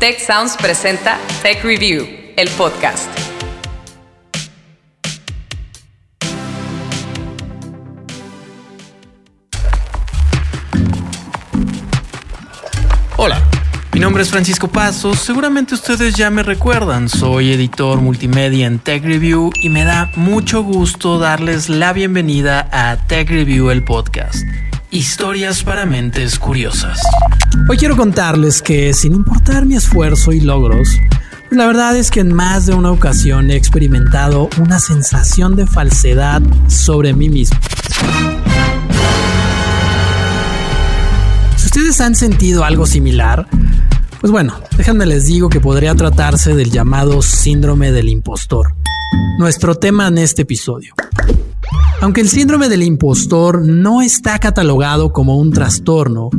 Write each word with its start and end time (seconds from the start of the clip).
Tech 0.00 0.18
Sounds 0.18 0.56
presenta 0.56 1.18
Tech 1.42 1.62
Review, 1.62 2.06
el 2.34 2.48
podcast. 2.56 3.06
Hola, 13.18 13.42
mi 13.92 14.00
nombre 14.00 14.22
es 14.22 14.30
Francisco 14.30 14.68
Pasos, 14.68 15.18
seguramente 15.18 15.74
ustedes 15.74 16.14
ya 16.14 16.30
me 16.30 16.42
recuerdan, 16.44 17.10
soy 17.10 17.52
editor 17.52 18.00
multimedia 18.00 18.66
en 18.66 18.78
Tech 18.78 19.04
Review 19.04 19.50
y 19.62 19.68
me 19.68 19.84
da 19.84 20.10
mucho 20.16 20.62
gusto 20.62 21.18
darles 21.18 21.68
la 21.68 21.92
bienvenida 21.92 22.70
a 22.72 22.96
Tech 23.06 23.28
Review 23.28 23.68
el 23.68 23.84
podcast. 23.84 24.46
Historias 24.92 25.62
para 25.62 25.86
mentes 25.86 26.36
curiosas. 26.36 26.98
Hoy 27.68 27.76
quiero 27.76 27.96
contarles 27.96 28.60
que 28.60 28.92
sin 28.92 29.14
importar 29.14 29.64
mi 29.64 29.76
esfuerzo 29.76 30.32
y 30.32 30.40
logros, 30.40 30.88
la 31.48 31.68
verdad 31.68 31.96
es 31.96 32.10
que 32.10 32.18
en 32.18 32.34
más 32.34 32.66
de 32.66 32.74
una 32.74 32.90
ocasión 32.90 33.52
he 33.52 33.54
experimentado 33.54 34.50
una 34.58 34.80
sensación 34.80 35.54
de 35.54 35.68
falsedad 35.68 36.42
sobre 36.66 37.12
mí 37.12 37.28
mismo. 37.28 37.56
Si 41.56 41.66
ustedes 41.66 42.00
han 42.00 42.16
sentido 42.16 42.64
algo 42.64 42.84
similar, 42.84 43.46
pues 44.20 44.32
bueno, 44.32 44.60
déjenme 44.76 45.06
les 45.06 45.26
digo 45.26 45.50
que 45.50 45.60
podría 45.60 45.94
tratarse 45.94 46.56
del 46.56 46.72
llamado 46.72 47.22
síndrome 47.22 47.92
del 47.92 48.08
impostor. 48.08 48.74
Nuestro 49.38 49.76
tema 49.76 50.08
en 50.08 50.18
este 50.18 50.42
episodio. 50.42 50.94
Aunque 52.00 52.22
el 52.22 52.30
síndrome 52.30 52.68
del 52.70 52.82
impostor 52.82 53.60
no 53.62 54.00
está 54.00 54.38
catalogado 54.38 55.12
como 55.12 55.36
un 55.36 55.52
trastorno, 55.52 56.30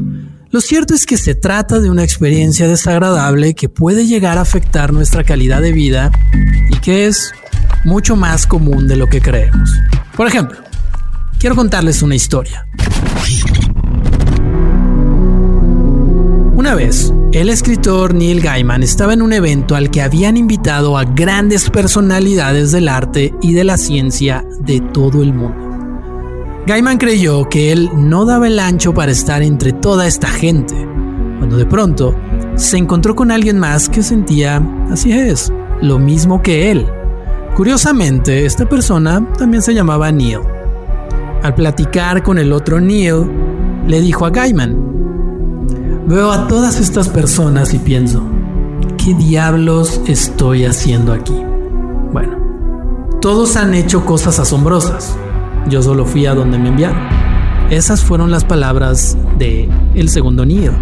lo 0.49 0.59
cierto 0.59 0.95
es 0.95 1.05
que 1.05 1.17
se 1.17 1.35
trata 1.35 1.79
de 1.79 1.89
una 1.89 2.03
experiencia 2.03 2.67
desagradable 2.67 3.53
que 3.53 3.69
puede 3.69 4.07
llegar 4.07 4.39
a 4.39 4.41
afectar 4.41 4.91
nuestra 4.91 5.23
calidad 5.23 5.61
de 5.61 5.71
vida 5.71 6.11
y 6.69 6.79
que 6.79 7.05
es 7.05 7.31
mucho 7.85 8.15
más 8.15 8.47
común 8.47 8.87
de 8.87 8.95
lo 8.95 9.07
que 9.07 9.21
creemos. 9.21 9.71
Por 10.17 10.27
ejemplo, 10.27 10.57
quiero 11.39 11.55
contarles 11.55 12.01
una 12.01 12.15
historia. 12.15 12.65
Una 16.53 16.75
vez, 16.75 17.13
el 17.31 17.49
escritor 17.49 18.13
Neil 18.13 18.41
Gaiman 18.41 18.83
estaba 18.83 19.13
en 19.13 19.21
un 19.21 19.31
evento 19.31 19.73
al 19.73 19.89
que 19.89 20.01
habían 20.01 20.35
invitado 20.35 20.97
a 20.97 21.05
grandes 21.05 21.69
personalidades 21.69 22.73
del 22.73 22.89
arte 22.89 23.33
y 23.41 23.53
de 23.53 23.63
la 23.63 23.77
ciencia 23.77 24.45
de 24.59 24.81
todo 24.81 25.23
el 25.23 25.33
mundo. 25.33 25.55
Gaiman 26.67 26.97
creyó 26.97 27.47
que 27.47 27.71
él 27.71 27.89
no 27.95 28.25
daba 28.25 28.47
el 28.47 28.59
ancho 28.59 28.93
para 28.93 29.13
estar 29.13 29.41
entre 29.41 29.71
toda 29.71 30.05
esta 30.05 30.27
gente, 30.27 30.75
cuando 31.37 31.55
de 31.55 31.65
pronto 31.65 32.15
se 32.55 32.77
encontró 32.77 33.15
con 33.15 33.31
alguien 33.31 33.57
más 33.57 33.87
que 33.87 34.03
sentía, 34.03 34.61
así 34.91 35.13
es, 35.13 35.53
lo 35.81 35.99
mismo 35.99 36.41
que 36.41 36.69
él. 36.69 36.85
Curiosamente, 37.55 38.45
esta 38.45 38.67
persona 38.67 39.25
también 39.37 39.63
se 39.63 39.73
llamaba 39.73 40.11
Neil. 40.11 40.39
Al 41.43 41.55
platicar 41.55 42.21
con 42.21 42.37
el 42.37 42.51
otro 42.51 42.81
Neil, 42.81 43.31
le 43.87 44.01
dijo 44.01 44.25
a 44.25 44.29
Gaiman, 44.29 44.90
Veo 46.07 46.31
a 46.31 46.47
todas 46.47 46.79
estas 46.79 47.09
personas 47.09 47.75
y 47.75 47.79
pienso, 47.79 48.23
¿qué 48.97 49.13
diablos 49.13 50.01
estoy 50.07 50.65
haciendo 50.65 51.13
aquí? 51.13 51.35
Bueno, 52.11 52.37
todos 53.21 53.55
han 53.55 53.75
hecho 53.75 54.03
cosas 54.03 54.39
asombrosas. 54.39 55.15
Yo 55.69 55.83
solo 55.83 56.05
fui 56.05 56.25
a 56.25 56.33
donde 56.33 56.57
me 56.57 56.69
enviaron. 56.69 56.99
Esas 57.69 58.03
fueron 58.03 58.31
las 58.31 58.43
palabras 58.43 59.15
de 59.37 59.69
el 59.93 60.09
segundo 60.09 60.43
nido. 60.43 60.73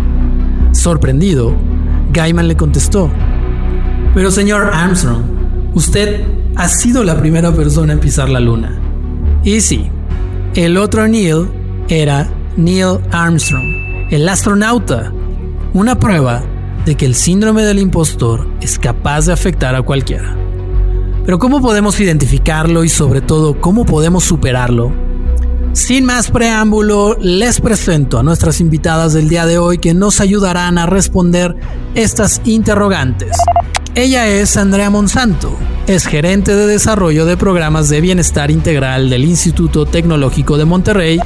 Sorprendido, 0.71 1.53
Gaiman 2.13 2.47
le 2.47 2.55
contestó, 2.55 3.09
pero 4.15 4.31
señor 4.31 4.71
Armstrong, 4.73 5.21
usted 5.73 6.25
ha 6.55 6.69
sido 6.69 7.03
la 7.03 7.19
primera 7.19 7.51
persona 7.51 7.91
en 7.91 7.99
pisar 7.99 8.29
la 8.29 8.39
luna. 8.39 8.79
Y 9.43 9.59
sí, 9.59 9.89
el 10.55 10.77
otro 10.77 11.07
Neil 11.09 11.49
era 11.89 12.29
Neil 12.55 12.99
Armstrong 13.11 13.89
el 14.09 14.27
astronauta, 14.27 15.11
una 15.73 15.99
prueba 15.99 16.43
de 16.85 16.95
que 16.95 17.05
el 17.05 17.15
síndrome 17.15 17.63
del 17.63 17.79
impostor 17.79 18.47
es 18.61 18.79
capaz 18.79 19.25
de 19.25 19.33
afectar 19.33 19.75
a 19.75 19.81
cualquiera. 19.81 20.35
Pero 21.25 21.37
¿cómo 21.37 21.61
podemos 21.61 21.99
identificarlo 21.99 22.83
y 22.83 22.89
sobre 22.89 23.21
todo 23.21 23.61
cómo 23.61 23.85
podemos 23.85 24.23
superarlo? 24.23 24.91
Sin 25.73 26.05
más 26.05 26.31
preámbulo, 26.31 27.15
les 27.21 27.61
presento 27.61 28.17
a 28.17 28.23
nuestras 28.23 28.59
invitadas 28.59 29.13
del 29.13 29.29
día 29.29 29.45
de 29.45 29.59
hoy 29.59 29.77
que 29.77 29.93
nos 29.93 30.19
ayudarán 30.19 30.79
a 30.79 30.87
responder 30.87 31.55
estas 31.93 32.41
interrogantes. 32.45 33.37
Ella 33.93 34.27
es 34.27 34.57
Andrea 34.57 34.89
Monsanto, 34.89 35.55
es 35.85 36.07
gerente 36.07 36.55
de 36.55 36.65
desarrollo 36.65 37.25
de 37.25 37.37
programas 37.37 37.89
de 37.89 38.01
bienestar 38.01 38.49
integral 38.49 39.09
del 39.09 39.25
Instituto 39.25 39.85
Tecnológico 39.85 40.57
de 40.57 40.65
Monterrey 40.65 41.19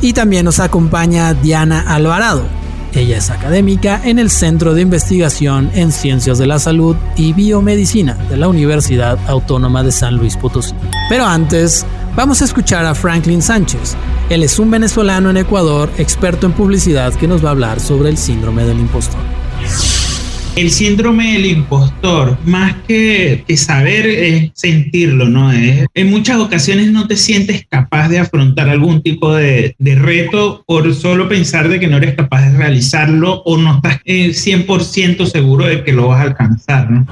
y 0.00 0.12
también 0.12 0.44
nos 0.44 0.58
acompaña 0.58 1.34
Diana 1.34 1.84
Alvarado. 1.86 2.55
Ella 2.96 3.18
es 3.18 3.28
académica 3.28 4.00
en 4.04 4.18
el 4.18 4.30
Centro 4.30 4.72
de 4.72 4.80
Investigación 4.80 5.70
en 5.74 5.92
Ciencias 5.92 6.38
de 6.38 6.46
la 6.46 6.58
Salud 6.58 6.96
y 7.14 7.34
Biomedicina 7.34 8.14
de 8.14 8.38
la 8.38 8.48
Universidad 8.48 9.18
Autónoma 9.26 9.82
de 9.82 9.92
San 9.92 10.16
Luis 10.16 10.34
Potosí. 10.38 10.74
Pero 11.10 11.26
antes, 11.26 11.84
vamos 12.16 12.40
a 12.40 12.46
escuchar 12.46 12.86
a 12.86 12.94
Franklin 12.94 13.42
Sánchez. 13.42 13.94
Él 14.30 14.42
es 14.42 14.58
un 14.58 14.70
venezolano 14.70 15.28
en 15.28 15.36
Ecuador, 15.36 15.90
experto 15.98 16.46
en 16.46 16.54
publicidad, 16.54 17.12
que 17.12 17.28
nos 17.28 17.44
va 17.44 17.50
a 17.50 17.52
hablar 17.52 17.80
sobre 17.80 18.08
el 18.08 18.16
síndrome 18.16 18.64
del 18.64 18.80
impostor. 18.80 19.35
El 20.56 20.70
síndrome 20.70 21.34
del 21.34 21.44
impostor, 21.44 22.38
más 22.46 22.76
que, 22.88 23.44
saber, 23.58 24.06
es 24.06 24.52
sentirlo, 24.54 25.28
¿no? 25.28 25.52
En 25.52 26.10
muchas 26.10 26.38
ocasiones 26.38 26.90
no 26.90 27.06
te 27.06 27.18
sientes 27.18 27.66
capaz 27.68 28.08
de 28.08 28.20
afrontar 28.20 28.70
algún 28.70 29.02
tipo 29.02 29.34
de, 29.34 29.76
reto 29.78 30.64
por 30.66 30.94
solo 30.94 31.28
pensar 31.28 31.68
de 31.68 31.78
que 31.78 31.88
no 31.88 31.98
eres 31.98 32.14
capaz 32.14 32.50
de 32.50 32.56
realizarlo 32.56 33.42
o 33.44 33.58
no 33.58 33.76
estás 33.76 34.00
100% 34.06 35.20
eh, 35.20 35.26
seguro 35.26 35.66
de 35.66 35.84
que 35.84 35.92
lo 35.92 36.08
vas 36.08 36.20
a 36.20 36.22
alcanzar, 36.22 36.90
¿no? 36.90 37.06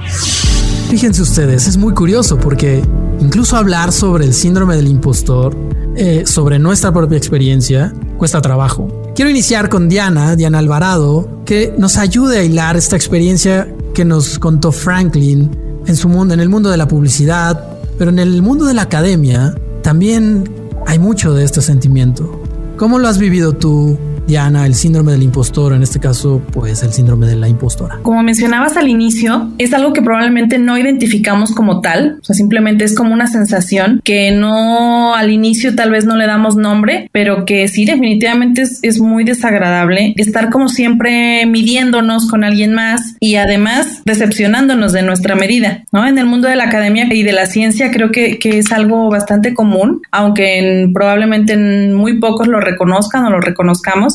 Fíjense 0.89 1.21
ustedes, 1.21 1.67
es 1.67 1.77
muy 1.77 1.93
curioso 1.93 2.39
porque 2.39 2.81
incluso 3.19 3.57
hablar 3.57 3.91
sobre 3.91 4.25
el 4.25 4.33
síndrome 4.33 4.75
del 4.75 4.87
impostor, 4.87 5.55
eh, 5.95 6.23
sobre 6.25 6.57
nuestra 6.57 6.91
propia 6.91 7.19
experiencia, 7.19 7.93
cuesta 8.17 8.41
trabajo. 8.41 9.04
Quiero 9.15 9.31
iniciar 9.31 9.69
con 9.69 9.87
Diana, 9.87 10.35
Diana 10.35 10.59
Alvarado, 10.59 11.41
que 11.45 11.73
nos 11.77 11.95
ayude 11.95 12.39
a 12.39 12.43
hilar 12.43 12.75
esta 12.75 12.97
experiencia 12.97 13.73
que 13.93 14.03
nos 14.03 14.37
contó 14.37 14.73
Franklin 14.73 15.49
en 15.87 15.95
su 15.95 16.09
mundo, 16.09 16.33
en 16.33 16.41
el 16.41 16.49
mundo 16.49 16.69
de 16.69 16.75
la 16.75 16.85
publicidad, 16.85 17.77
pero 17.97 18.11
en 18.11 18.19
el 18.19 18.41
mundo 18.41 18.65
de 18.65 18.73
la 18.73 18.81
academia 18.81 19.55
también 19.83 20.43
hay 20.85 20.99
mucho 20.99 21.33
de 21.33 21.45
este 21.45 21.61
sentimiento. 21.61 22.41
¿Cómo 22.75 22.99
lo 22.99 23.07
has 23.07 23.17
vivido 23.17 23.53
tú? 23.53 23.97
Diana, 24.27 24.65
el 24.65 24.73
síndrome 24.73 25.11
del 25.11 25.23
impostor, 25.23 25.73
en 25.73 25.83
este 25.83 25.99
caso, 25.99 26.41
pues 26.51 26.81
el 26.81 26.91
síndrome 26.91 27.27
de 27.27 27.35
la 27.35 27.47
impostora. 27.47 27.99
Como 28.01 28.23
mencionabas 28.23 28.75
al 28.75 28.87
inicio, 28.87 29.51
es 29.59 29.73
algo 29.73 29.93
que 29.93 30.01
probablemente 30.01 30.57
no 30.57 30.77
identificamos 30.77 31.51
como 31.51 31.81
tal, 31.81 32.17
o 32.21 32.23
sea, 32.23 32.35
simplemente 32.35 32.83
es 32.83 32.95
como 32.95 33.13
una 33.13 33.27
sensación 33.27 34.01
que 34.03 34.31
no 34.31 35.13
al 35.13 35.31
inicio 35.31 35.75
tal 35.75 35.91
vez 35.91 36.05
no 36.05 36.15
le 36.15 36.25
damos 36.25 36.55
nombre, 36.55 37.09
pero 37.11 37.45
que 37.45 37.67
sí 37.67 37.85
definitivamente 37.85 38.63
es, 38.63 38.79
es 38.81 38.99
muy 38.99 39.23
desagradable 39.23 40.13
estar 40.17 40.49
como 40.49 40.69
siempre 40.69 41.45
midiéndonos 41.45 42.27
con 42.27 42.43
alguien 42.43 42.73
más 42.73 43.15
y 43.19 43.35
además 43.35 44.01
decepcionándonos 44.05 44.91
de 44.91 45.03
nuestra 45.03 45.35
medida, 45.35 45.83
¿no? 45.91 46.07
En 46.07 46.17
el 46.17 46.25
mundo 46.25 46.47
de 46.47 46.55
la 46.55 46.65
academia 46.65 47.07
y 47.11 47.23
de 47.23 47.31
la 47.31 47.45
ciencia 47.45 47.91
creo 47.91 48.11
que, 48.11 48.39
que 48.39 48.57
es 48.57 48.71
algo 48.71 49.09
bastante 49.09 49.53
común, 49.53 50.01
aunque 50.11 50.57
en, 50.57 50.93
probablemente 50.93 51.53
en 51.53 51.93
muy 51.93 52.19
pocos 52.19 52.47
lo 52.47 52.59
reconozcan 52.59 53.25
o 53.25 53.29
lo 53.29 53.39
reconozcamos 53.39 54.14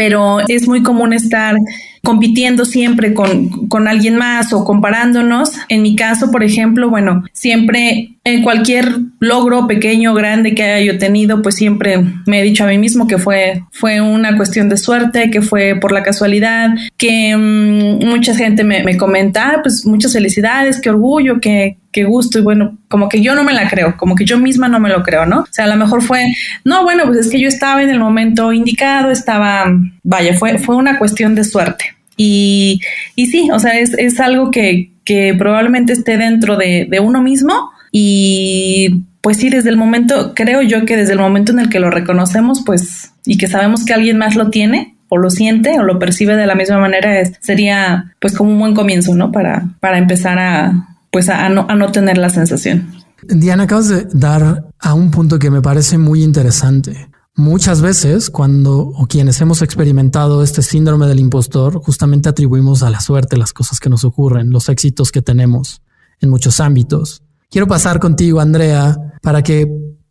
pero 0.00 0.38
es 0.48 0.66
muy 0.66 0.82
común 0.82 1.12
estar 1.12 1.58
compitiendo 2.02 2.64
siempre 2.64 3.12
con, 3.12 3.68
con, 3.68 3.86
alguien 3.86 4.16
más 4.16 4.50
o 4.54 4.64
comparándonos. 4.64 5.52
En 5.68 5.82
mi 5.82 5.94
caso, 5.94 6.30
por 6.30 6.42
ejemplo, 6.42 6.88
bueno, 6.88 7.22
siempre 7.34 8.16
en 8.24 8.42
cualquier 8.42 8.96
logro 9.18 9.66
pequeño 9.66 10.12
o 10.12 10.14
grande 10.14 10.54
que 10.54 10.62
haya 10.62 10.92
yo 10.92 10.98
tenido, 10.98 11.42
pues 11.42 11.56
siempre 11.56 12.02
me 12.26 12.40
he 12.40 12.42
dicho 12.42 12.64
a 12.64 12.68
mí 12.68 12.78
mismo 12.78 13.06
que 13.06 13.18
fue, 13.18 13.62
fue 13.72 14.00
una 14.00 14.38
cuestión 14.38 14.70
de 14.70 14.78
suerte, 14.78 15.30
que 15.30 15.42
fue 15.42 15.76
por 15.78 15.92
la 15.92 16.02
casualidad, 16.02 16.70
que 16.96 17.36
mm, 17.36 18.06
mucha 18.06 18.34
gente 18.34 18.64
me, 18.64 18.82
me 18.82 18.96
comenta, 18.96 19.50
ah, 19.50 19.60
pues 19.62 19.84
muchas 19.84 20.14
felicidades, 20.14 20.80
qué 20.80 20.88
orgullo, 20.88 21.40
qué, 21.40 21.76
qué 21.92 22.04
gusto 22.04 22.38
y 22.38 22.42
bueno, 22.42 22.78
como 22.88 23.08
que 23.08 23.20
yo 23.20 23.34
no 23.34 23.42
me 23.42 23.52
la 23.52 23.68
creo, 23.68 23.96
como 23.96 24.14
que 24.14 24.24
yo 24.24 24.38
misma 24.38 24.68
no 24.68 24.80
me 24.80 24.88
lo 24.88 25.02
creo, 25.02 25.26
¿no? 25.26 25.40
O 25.40 25.46
sea, 25.50 25.64
a 25.64 25.68
lo 25.68 25.76
mejor 25.76 26.02
fue, 26.02 26.26
no, 26.64 26.84
bueno, 26.84 27.04
pues 27.06 27.18
es 27.18 27.30
que 27.30 27.40
yo 27.40 27.48
estaba 27.48 27.82
en 27.82 27.90
el 27.90 27.98
momento 27.98 28.52
indicado, 28.52 29.10
estaba, 29.10 29.66
vaya, 30.02 30.34
fue, 30.34 30.58
fue 30.58 30.76
una 30.76 30.98
cuestión 30.98 31.34
de 31.34 31.44
suerte. 31.44 31.84
Y, 32.16 32.80
y 33.16 33.26
sí, 33.26 33.48
o 33.50 33.58
sea, 33.58 33.78
es, 33.78 33.94
es 33.96 34.20
algo 34.20 34.50
que, 34.50 34.92
que, 35.04 35.34
probablemente 35.38 35.92
esté 35.92 36.18
dentro 36.18 36.56
de, 36.56 36.86
de 36.90 37.00
uno 37.00 37.22
mismo 37.22 37.70
y 37.92 39.04
pues 39.22 39.38
sí, 39.38 39.50
desde 39.50 39.70
el 39.70 39.76
momento, 39.76 40.32
creo 40.34 40.62
yo 40.62 40.84
que 40.84 40.96
desde 40.96 41.12
el 41.12 41.18
momento 41.18 41.52
en 41.52 41.60
el 41.60 41.68
que 41.68 41.80
lo 41.80 41.90
reconocemos, 41.90 42.62
pues, 42.64 43.12
y 43.24 43.36
que 43.36 43.46
sabemos 43.46 43.84
que 43.84 43.92
alguien 43.92 44.16
más 44.16 44.34
lo 44.36 44.50
tiene, 44.50 44.96
o 45.10 45.18
lo 45.18 45.28
siente 45.28 45.78
o 45.78 45.82
lo 45.82 45.98
percibe 45.98 46.36
de 46.36 46.46
la 46.46 46.54
misma 46.54 46.78
manera, 46.78 47.12
sería 47.40 48.14
pues 48.20 48.34
como 48.34 48.52
un 48.52 48.58
buen 48.58 48.74
comienzo, 48.74 49.14
¿no? 49.14 49.30
Para, 49.30 49.68
para 49.80 49.98
empezar 49.98 50.38
a, 50.38 50.96
pues 51.10 51.28
a, 51.28 51.48
no, 51.50 51.66
a 51.68 51.74
no 51.74 51.92
tener 51.92 52.16
la 52.16 52.30
sensación. 52.30 52.92
Diana, 53.28 53.64
acabas 53.64 53.88
de 53.88 54.06
dar 54.14 54.64
a 54.78 54.94
un 54.94 55.10
punto 55.10 55.38
que 55.38 55.50
me 55.50 55.60
parece 55.60 55.98
muy 55.98 56.22
interesante. 56.22 57.08
Muchas 57.36 57.80
veces 57.80 58.28
cuando 58.28 58.78
o 58.78 59.06
quienes 59.06 59.40
hemos 59.40 59.62
experimentado 59.62 60.42
este 60.42 60.62
síndrome 60.62 61.06
del 61.06 61.20
impostor, 61.20 61.80
justamente 61.82 62.28
atribuimos 62.28 62.82
a 62.82 62.90
la 62.90 63.00
suerte 63.00 63.36
las 63.36 63.52
cosas 63.52 63.80
que 63.80 63.88
nos 63.88 64.04
ocurren, 64.04 64.50
los 64.50 64.68
éxitos 64.68 65.12
que 65.12 65.22
tenemos 65.22 65.82
en 66.20 66.28
muchos 66.28 66.60
ámbitos. 66.60 67.22
Quiero 67.48 67.66
pasar 67.66 67.98
contigo, 67.98 68.40
Andrea, 68.40 68.96
para 69.22 69.42
que 69.42 69.68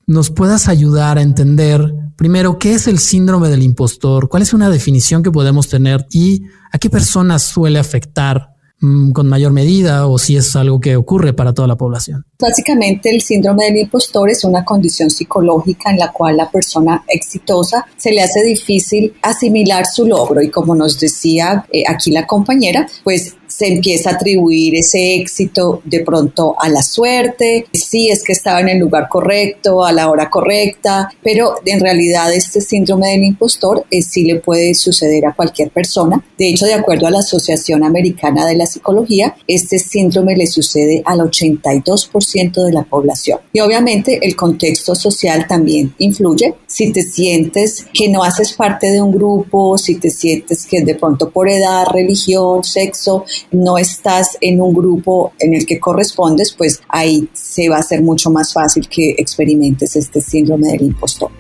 nos 0.08 0.32
puedas 0.32 0.68
ayudar 0.68 1.18
a 1.18 1.22
entender 1.22 1.94
primero 2.16 2.58
qué 2.58 2.74
es 2.74 2.88
el 2.88 3.00
síndrome 3.00 3.50
del 3.50 3.64
impostor, 3.64 4.28
cuál 4.28 4.44
es 4.44 4.54
una 4.54 4.70
definición 4.70 5.22
que 5.22 5.32
podemos 5.32 5.68
tener 5.68 6.06
y 6.12 6.44
a 6.72 6.80
qué 6.80 6.90
personas 6.90 7.44
suele 7.44 7.80
afectar 7.80 8.56
con 8.80 9.28
mayor 9.28 9.52
medida 9.52 10.08
o 10.08 10.18
si 10.18 10.38
es 10.38 10.56
algo 10.56 10.80
que 10.80 10.96
ocurre 10.96 11.34
para 11.34 11.54
toda 11.54 11.68
la 11.68 11.76
población. 11.76 12.26
Básicamente 12.40 13.10
el 13.10 13.22
síndrome 13.22 13.66
del 13.66 13.78
impostor 13.78 14.30
es 14.30 14.44
una 14.44 14.64
condición 14.64 15.10
psicológica 15.10 15.92
en 15.92 16.00
la 16.00 16.12
cual 16.12 16.38
la 16.38 16.50
persona 16.50 17.04
exitosa 17.08 17.86
se 17.98 18.12
le 18.12 18.22
hace 18.22 18.44
difícil 18.44 19.14
asimilar 19.22 19.86
su 19.86 20.06
logro 20.06 20.42
y 20.42 20.50
como 20.50 20.76
nos 20.76 21.00
decía 21.00 21.66
eh, 21.72 21.84
aquí 21.88 22.12
la 22.12 22.26
compañera, 22.26 22.88
pues 23.04 23.36
se 23.60 23.68
empieza 23.68 24.12
a 24.12 24.14
atribuir 24.14 24.74
ese 24.78 25.16
éxito 25.16 25.82
de 25.84 26.00
pronto 26.00 26.56
a 26.58 26.70
la 26.70 26.82
suerte, 26.82 27.66
sí 27.74 28.10
es 28.10 28.24
que 28.24 28.32
estaba 28.32 28.62
en 28.62 28.70
el 28.70 28.78
lugar 28.78 29.10
correcto, 29.10 29.84
a 29.84 29.92
la 29.92 30.10
hora 30.10 30.30
correcta, 30.30 31.10
pero 31.22 31.56
en 31.66 31.82
realidad 31.82 32.34
este 32.34 32.62
síndrome 32.62 33.10
del 33.10 33.26
impostor 33.26 33.86
eh, 33.92 34.02
sí 34.02 34.24
le 34.24 34.38
puede 34.38 34.74
suceder 34.76 35.26
a 35.26 35.34
cualquier 35.34 35.72
persona. 35.72 36.24
De 36.38 36.48
hecho, 36.48 36.68
de 36.68 36.74
acuerdo 36.74 37.08
a 37.08 37.12
la 37.12 37.20
Asociación 37.20 37.84
Americana 37.84 38.48
de 38.48 38.56
la 38.56 38.66
Psicología, 38.66 39.36
este 39.46 39.78
síndrome 39.78 40.38
le 40.38 40.48
sucede 40.48 41.04
al 41.04 41.20
82% 41.20 42.64
de 42.64 42.72
la 42.72 42.84
población. 42.84 43.40
Y 43.52 43.60
obviamente 43.60 44.20
el 44.22 44.38
contexto 44.38 44.96
social 44.96 45.48
también 45.48 45.94
influye. 45.98 46.56
Si 46.66 46.94
te 46.94 47.02
sientes 47.02 47.86
que 47.94 48.08
no 48.08 48.24
haces 48.24 48.54
parte 48.54 48.90
de 48.90 49.02
un 49.02 49.12
grupo, 49.12 49.78
si 49.78 49.96
te 49.96 50.12
sientes 50.12 50.66
que 50.66 50.80
de 50.80 50.96
pronto 50.96 51.30
por 51.30 51.50
edad, 51.50 51.88
religión, 51.92 52.64
sexo, 52.64 53.26
no 53.52 53.78
estás 53.78 54.38
en 54.42 54.62
un 54.62 54.74
grupo 54.74 55.34
en 55.40 55.54
el 55.54 55.66
que 55.66 55.80
correspondes, 55.80 56.54
pues 56.54 56.82
ahí 56.88 57.30
se 57.34 57.70
va 57.70 57.78
a 57.78 57.84
ser 57.84 58.02
mucho 58.02 58.30
más 58.30 58.54
fácil 58.54 58.88
que 58.88 59.16
experimentes 59.18 59.96
este 59.96 60.22
síndrome 60.22 60.70
del 60.70 60.84
impostor. 60.84 61.32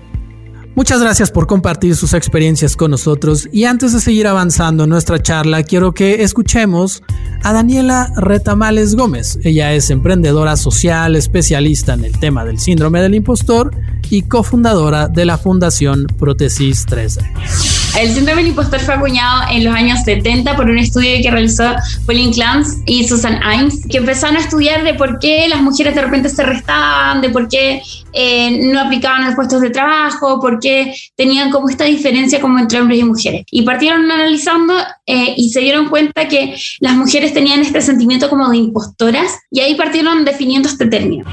Muchas 0.79 1.01
gracias 1.01 1.29
por 1.29 1.45
compartir 1.45 1.93
sus 1.93 2.13
experiencias 2.13 2.77
con 2.77 2.91
nosotros 2.91 3.49
y 3.51 3.65
antes 3.65 3.91
de 3.91 3.99
seguir 3.99 4.27
avanzando 4.27 4.85
en 4.85 4.89
nuestra 4.89 5.21
charla 5.21 5.63
quiero 5.63 5.93
que 5.93 6.23
escuchemos 6.23 7.03
a 7.43 7.51
Daniela 7.51 8.13
Retamales 8.15 8.95
Gómez. 8.95 9.39
Ella 9.43 9.73
es 9.73 9.89
emprendedora 9.89 10.55
social, 10.55 11.17
especialista 11.17 11.95
en 11.95 12.05
el 12.05 12.17
tema 12.17 12.45
del 12.45 12.59
síndrome 12.59 13.01
del 13.01 13.15
impostor 13.15 13.75
y 14.09 14.21
cofundadora 14.21 15.09
de 15.09 15.25
la 15.25 15.37
Fundación 15.37 16.07
Prótesis 16.17 16.85
3D. 16.87 17.78
El 17.97 18.13
síndrome 18.13 18.41
del 18.41 18.51
impostor 18.51 18.79
fue 18.79 18.93
acuñado 18.93 19.43
en 19.51 19.65
los 19.65 19.73
años 19.73 19.99
70 20.05 20.55
por 20.55 20.69
un 20.69 20.77
estudio 20.77 21.21
que 21.21 21.31
realizó 21.31 21.63
Pauline 22.05 22.31
Clance 22.31 22.81
y 22.85 23.07
Susan 23.07 23.39
Imes, 23.41 23.85
que 23.89 23.97
empezaron 23.97 24.37
a 24.37 24.39
estudiar 24.39 24.83
de 24.83 24.93
por 24.93 25.19
qué 25.19 25.47
las 25.49 25.61
mujeres 25.61 25.95
de 25.95 26.01
repente 26.01 26.29
se 26.29 26.43
restaban, 26.43 27.19
de 27.19 27.29
por 27.29 27.49
qué 27.49 27.81
eh, 28.13 28.71
no 28.71 28.79
aplicaban 28.79 29.25
los 29.25 29.35
puestos 29.35 29.61
de 29.61 29.71
trabajo, 29.71 30.39
por 30.39 30.59
qué 30.59 30.93
tenían 31.15 31.51
como 31.51 31.67
esta 31.67 31.83
diferencia 31.85 32.39
como 32.39 32.59
entre 32.59 32.79
hombres 32.79 32.99
y 32.99 33.03
mujeres. 33.03 33.43
Y 33.51 33.63
partieron 33.63 34.09
analizando 34.09 34.75
eh, 35.05 35.33
y 35.35 35.49
se 35.49 35.59
dieron 35.59 35.89
cuenta 35.89 36.27
que 36.27 36.55
las 36.79 36.95
mujeres 36.95 37.33
tenían 37.33 37.61
este 37.61 37.81
sentimiento 37.81 38.29
como 38.29 38.49
de 38.49 38.57
impostoras 38.57 39.31
y 39.51 39.61
ahí 39.61 39.75
partieron 39.75 40.23
definiendo 40.23 40.69
este 40.69 40.85
término. 40.85 41.25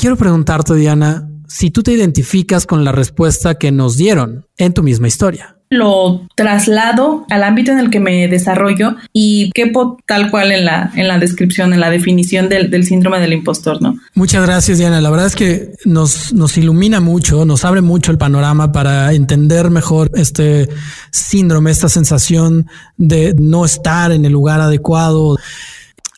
Quiero 0.00 0.16
preguntarte, 0.16 0.74
Diana, 0.74 1.28
si 1.46 1.70
tú 1.70 1.82
te 1.82 1.92
identificas 1.92 2.66
con 2.66 2.84
la 2.84 2.92
respuesta 2.92 3.58
que 3.58 3.70
nos 3.70 3.96
dieron 3.96 4.46
en 4.56 4.74
tu 4.74 4.82
misma 4.82 5.08
historia 5.08 5.57
lo 5.70 6.26
traslado 6.34 7.26
al 7.28 7.42
ámbito 7.44 7.72
en 7.72 7.78
el 7.78 7.90
que 7.90 8.00
me 8.00 8.28
desarrollo 8.28 8.96
y 9.12 9.50
quepo 9.52 9.98
tal 10.06 10.30
cual 10.30 10.52
en 10.52 10.64
la, 10.64 10.90
en 10.94 11.08
la 11.08 11.18
descripción, 11.18 11.72
en 11.72 11.80
la 11.80 11.90
definición 11.90 12.48
del, 12.48 12.70
del, 12.70 12.84
síndrome 12.84 13.20
del 13.20 13.32
impostor, 13.32 13.82
¿no? 13.82 13.96
Muchas 14.14 14.46
gracias, 14.46 14.78
Diana. 14.78 15.00
La 15.00 15.10
verdad 15.10 15.26
es 15.26 15.36
que 15.36 15.72
nos, 15.84 16.32
nos 16.32 16.56
ilumina 16.56 17.00
mucho, 17.00 17.44
nos 17.44 17.64
abre 17.64 17.80
mucho 17.80 18.10
el 18.10 18.18
panorama 18.18 18.72
para 18.72 19.12
entender 19.12 19.70
mejor 19.70 20.10
este 20.14 20.68
síndrome, 21.10 21.70
esta 21.70 21.88
sensación 21.88 22.66
de 22.96 23.34
no 23.38 23.64
estar 23.64 24.12
en 24.12 24.24
el 24.24 24.32
lugar 24.32 24.60
adecuado. 24.60 25.36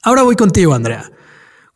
Ahora 0.03 0.23
voy 0.23 0.37
contigo, 0.37 0.75
Andrea. 0.75 1.11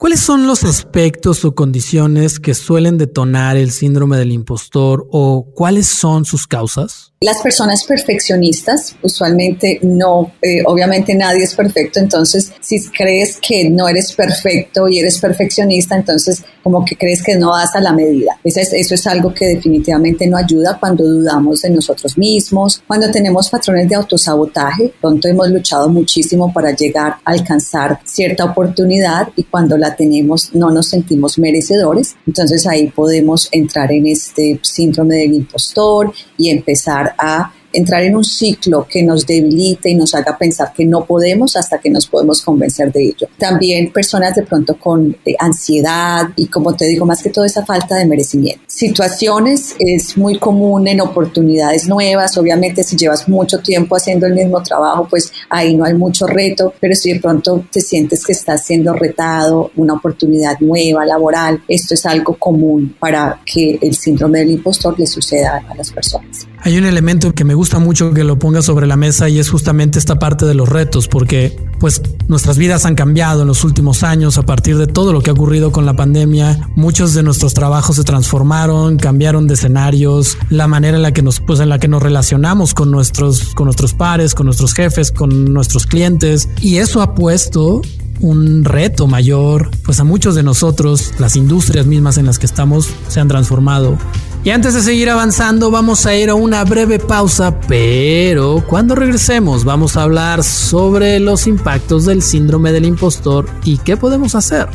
¿Cuáles 0.04 0.20
son 0.20 0.46
los 0.46 0.64
aspectos 0.64 1.46
o 1.46 1.54
condiciones 1.54 2.38
que 2.38 2.52
suelen 2.52 2.98
detonar 2.98 3.56
el 3.56 3.70
síndrome 3.70 4.18
del 4.18 4.32
impostor 4.32 5.08
o 5.10 5.46
cuáles 5.54 5.86
son 5.86 6.26
sus 6.26 6.46
causas? 6.46 7.14
Las 7.22 7.40
personas 7.40 7.84
perfeccionistas, 7.84 8.96
usualmente 9.00 9.78
no, 9.82 10.30
eh, 10.42 10.62
obviamente 10.66 11.14
nadie 11.14 11.44
es 11.44 11.54
perfecto, 11.54 11.98
entonces 11.98 12.52
si 12.60 12.86
crees 12.90 13.38
que 13.40 13.70
no 13.70 13.88
eres 13.88 14.12
perfecto 14.12 14.88
y 14.88 14.98
eres 14.98 15.18
perfeccionista, 15.18 15.96
entonces 15.96 16.44
como 16.62 16.84
que 16.84 16.96
crees 16.96 17.22
que 17.22 17.36
no 17.36 17.56
das 17.56 17.74
a 17.74 17.80
la 17.80 17.94
medida. 17.94 18.38
Eso 18.44 18.60
es, 18.60 18.74
eso 18.74 18.94
es 18.94 19.06
algo 19.06 19.32
que 19.32 19.46
definitivamente 19.46 20.26
no 20.26 20.36
ayuda 20.36 20.76
cuando 20.78 21.02
dudamos 21.02 21.62
de 21.62 21.70
nosotros 21.70 22.18
mismos, 22.18 22.82
cuando 22.86 23.10
tenemos 23.10 23.48
patrones 23.48 23.88
de 23.88 23.94
autosabotaje, 23.94 24.92
pronto 25.00 25.26
hemos 25.26 25.48
luchado 25.48 25.88
muchísimo 25.88 26.52
para 26.52 26.76
llegar 26.76 27.16
a 27.24 27.30
alcanzar 27.30 28.00
cierta 28.04 28.44
oportunidad 28.44 29.28
y 29.34 29.44
cuando 29.44 29.78
tenemos 29.94 30.54
no 30.54 30.70
nos 30.70 30.88
sentimos 30.88 31.38
merecedores, 31.38 32.16
entonces 32.26 32.66
ahí 32.66 32.90
podemos 32.90 33.48
entrar 33.52 33.92
en 33.92 34.06
este 34.06 34.58
síndrome 34.62 35.16
del 35.16 35.34
impostor 35.34 36.12
y 36.36 36.50
empezar 36.50 37.14
a 37.18 37.52
entrar 37.74 38.02
en 38.02 38.16
un 38.16 38.24
ciclo 38.24 38.86
que 38.88 39.02
nos 39.02 39.26
debilite 39.26 39.90
y 39.90 39.94
nos 39.94 40.14
haga 40.14 40.36
pensar 40.38 40.72
que 40.74 40.84
no 40.84 41.04
podemos 41.04 41.56
hasta 41.56 41.78
que 41.78 41.90
nos 41.90 42.06
podemos 42.06 42.42
convencer 42.42 42.92
de 42.92 43.04
ello. 43.04 43.28
También 43.38 43.92
personas 43.92 44.34
de 44.34 44.42
pronto 44.42 44.76
con 44.78 45.16
eh, 45.24 45.34
ansiedad 45.38 46.28
y 46.36 46.46
como 46.46 46.74
te 46.74 46.86
digo, 46.86 47.06
más 47.06 47.22
que 47.22 47.30
todo 47.30 47.44
esa 47.44 47.64
falta 47.64 47.96
de 47.96 48.06
merecimiento. 48.06 48.62
Situaciones 48.66 49.74
es 49.78 50.16
muy 50.16 50.38
común 50.38 50.86
en 50.88 51.00
oportunidades 51.00 51.86
nuevas, 51.86 52.36
obviamente 52.38 52.82
si 52.82 52.96
llevas 52.96 53.28
mucho 53.28 53.58
tiempo 53.58 53.96
haciendo 53.96 54.26
el 54.26 54.34
mismo 54.34 54.62
trabajo, 54.62 55.06
pues 55.08 55.32
ahí 55.48 55.74
no 55.74 55.84
hay 55.84 55.94
mucho 55.94 56.26
reto, 56.26 56.72
pero 56.80 56.94
si 56.94 57.12
de 57.12 57.20
pronto 57.20 57.64
te 57.70 57.80
sientes 57.80 58.24
que 58.24 58.32
estás 58.32 58.64
siendo 58.64 58.92
retado, 58.92 59.70
una 59.76 59.94
oportunidad 59.94 60.58
nueva, 60.60 61.04
laboral, 61.04 61.62
esto 61.68 61.94
es 61.94 62.06
algo 62.06 62.34
común 62.36 62.96
para 62.98 63.40
que 63.44 63.78
el 63.80 63.94
síndrome 63.94 64.40
del 64.40 64.50
impostor 64.50 64.98
le 64.98 65.06
suceda 65.06 65.62
a 65.68 65.74
las 65.74 65.90
personas. 65.90 66.46
Hay 66.66 66.78
un 66.78 66.86
elemento 66.86 67.34
que 67.34 67.44
me 67.44 67.52
gusta 67.52 67.78
mucho 67.78 68.14
que 68.14 68.24
lo 68.24 68.38
ponga 68.38 68.62
sobre 68.62 68.86
la 68.86 68.96
mesa 68.96 69.28
y 69.28 69.38
es 69.38 69.50
justamente 69.50 69.98
esta 69.98 70.18
parte 70.18 70.46
de 70.46 70.54
los 70.54 70.66
retos, 70.66 71.08
porque 71.08 71.54
pues 71.78 72.00
nuestras 72.26 72.56
vidas 72.56 72.86
han 72.86 72.94
cambiado 72.94 73.42
en 73.42 73.48
los 73.48 73.64
últimos 73.64 74.02
años 74.02 74.38
a 74.38 74.46
partir 74.46 74.78
de 74.78 74.86
todo 74.86 75.12
lo 75.12 75.20
que 75.20 75.28
ha 75.28 75.34
ocurrido 75.34 75.72
con 75.72 75.84
la 75.84 75.94
pandemia. 75.94 76.70
Muchos 76.74 77.12
de 77.12 77.22
nuestros 77.22 77.52
trabajos 77.52 77.96
se 77.96 78.04
transformaron, 78.04 78.96
cambiaron 78.96 79.46
de 79.46 79.54
escenarios, 79.54 80.38
la 80.48 80.66
manera 80.66 80.96
en 80.96 81.02
la 81.02 81.12
que 81.12 81.20
nos 81.20 81.38
pues 81.40 81.60
en 81.60 81.68
la 81.68 81.78
que 81.78 81.86
nos 81.86 82.02
relacionamos 82.02 82.72
con 82.72 82.90
nuestros 82.90 83.54
con 83.54 83.66
nuestros 83.66 83.92
pares, 83.92 84.34
con 84.34 84.46
nuestros 84.46 84.72
jefes, 84.72 85.12
con 85.12 85.52
nuestros 85.52 85.86
clientes 85.86 86.48
y 86.62 86.78
eso 86.78 87.02
ha 87.02 87.14
puesto 87.14 87.82
un 88.20 88.64
reto 88.64 89.06
mayor, 89.06 89.70
pues 89.84 90.00
a 90.00 90.04
muchos 90.04 90.34
de 90.34 90.42
nosotros, 90.42 91.12
las 91.18 91.36
industrias 91.36 91.84
mismas 91.84 92.16
en 92.16 92.24
las 92.24 92.38
que 92.38 92.46
estamos 92.46 92.88
se 93.08 93.20
han 93.20 93.28
transformado. 93.28 93.98
Y 94.44 94.50
antes 94.50 94.74
de 94.74 94.82
seguir 94.82 95.08
avanzando, 95.08 95.70
vamos 95.70 96.04
a 96.04 96.14
ir 96.14 96.28
a 96.28 96.34
una 96.34 96.64
breve 96.64 96.98
pausa, 96.98 97.58
pero 97.60 98.62
cuando 98.68 98.94
regresemos 98.94 99.64
vamos 99.64 99.96
a 99.96 100.02
hablar 100.02 100.44
sobre 100.44 101.18
los 101.18 101.46
impactos 101.46 102.04
del 102.04 102.20
síndrome 102.20 102.70
del 102.70 102.84
impostor 102.84 103.46
y 103.64 103.78
qué 103.78 103.96
podemos 103.96 104.34
hacer 104.34 104.68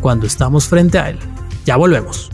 cuando 0.00 0.24
estamos 0.24 0.66
frente 0.68 1.00
a 1.00 1.10
él. 1.10 1.18
Ya 1.66 1.74
volvemos. 1.74 2.30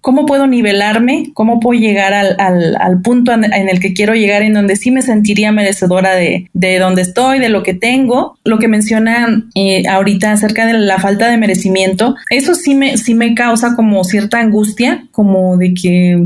cómo, 0.00 0.26
puedo 0.26 0.46
nivelarme? 0.46 1.30
¿Cómo 1.34 1.60
puedo 1.60 1.78
llegar 1.78 2.12
al, 2.14 2.36
al, 2.38 3.00
punto 3.02 3.32
en, 3.32 3.44
el 3.44 3.80
que 3.80 3.92
quiero 3.92 4.14
llegar, 4.14 4.42
en 4.42 4.54
donde 4.54 4.76
sí 4.76 4.90
me 4.90 5.02
sentiría 5.02 5.52
merecedora 5.52 6.14
de, 6.14 6.50
de 6.52 6.78
donde 6.78 7.02
estoy, 7.02 7.38
de 7.38 7.48
lo 7.48 7.62
que 7.62 7.74
tengo? 7.74 8.38
Lo 8.44 8.58
que 8.58 8.68
mencionan 8.68 9.50
eh, 9.54 9.86
ahorita 9.88 10.32
acerca 10.32 10.66
de 10.66 10.74
la 10.74 10.98
falta 10.98 11.28
de 11.28 11.36
merecimiento, 11.36 12.16
eso 12.30 12.54
sí 12.54 12.74
me, 12.74 12.96
sí 12.98 13.14
me 13.14 13.34
causa 13.34 13.76
como 13.76 14.02
cierta 14.04 14.40
angustia, 14.40 15.06
como 15.12 15.56
de 15.56 15.74
que 15.74 16.25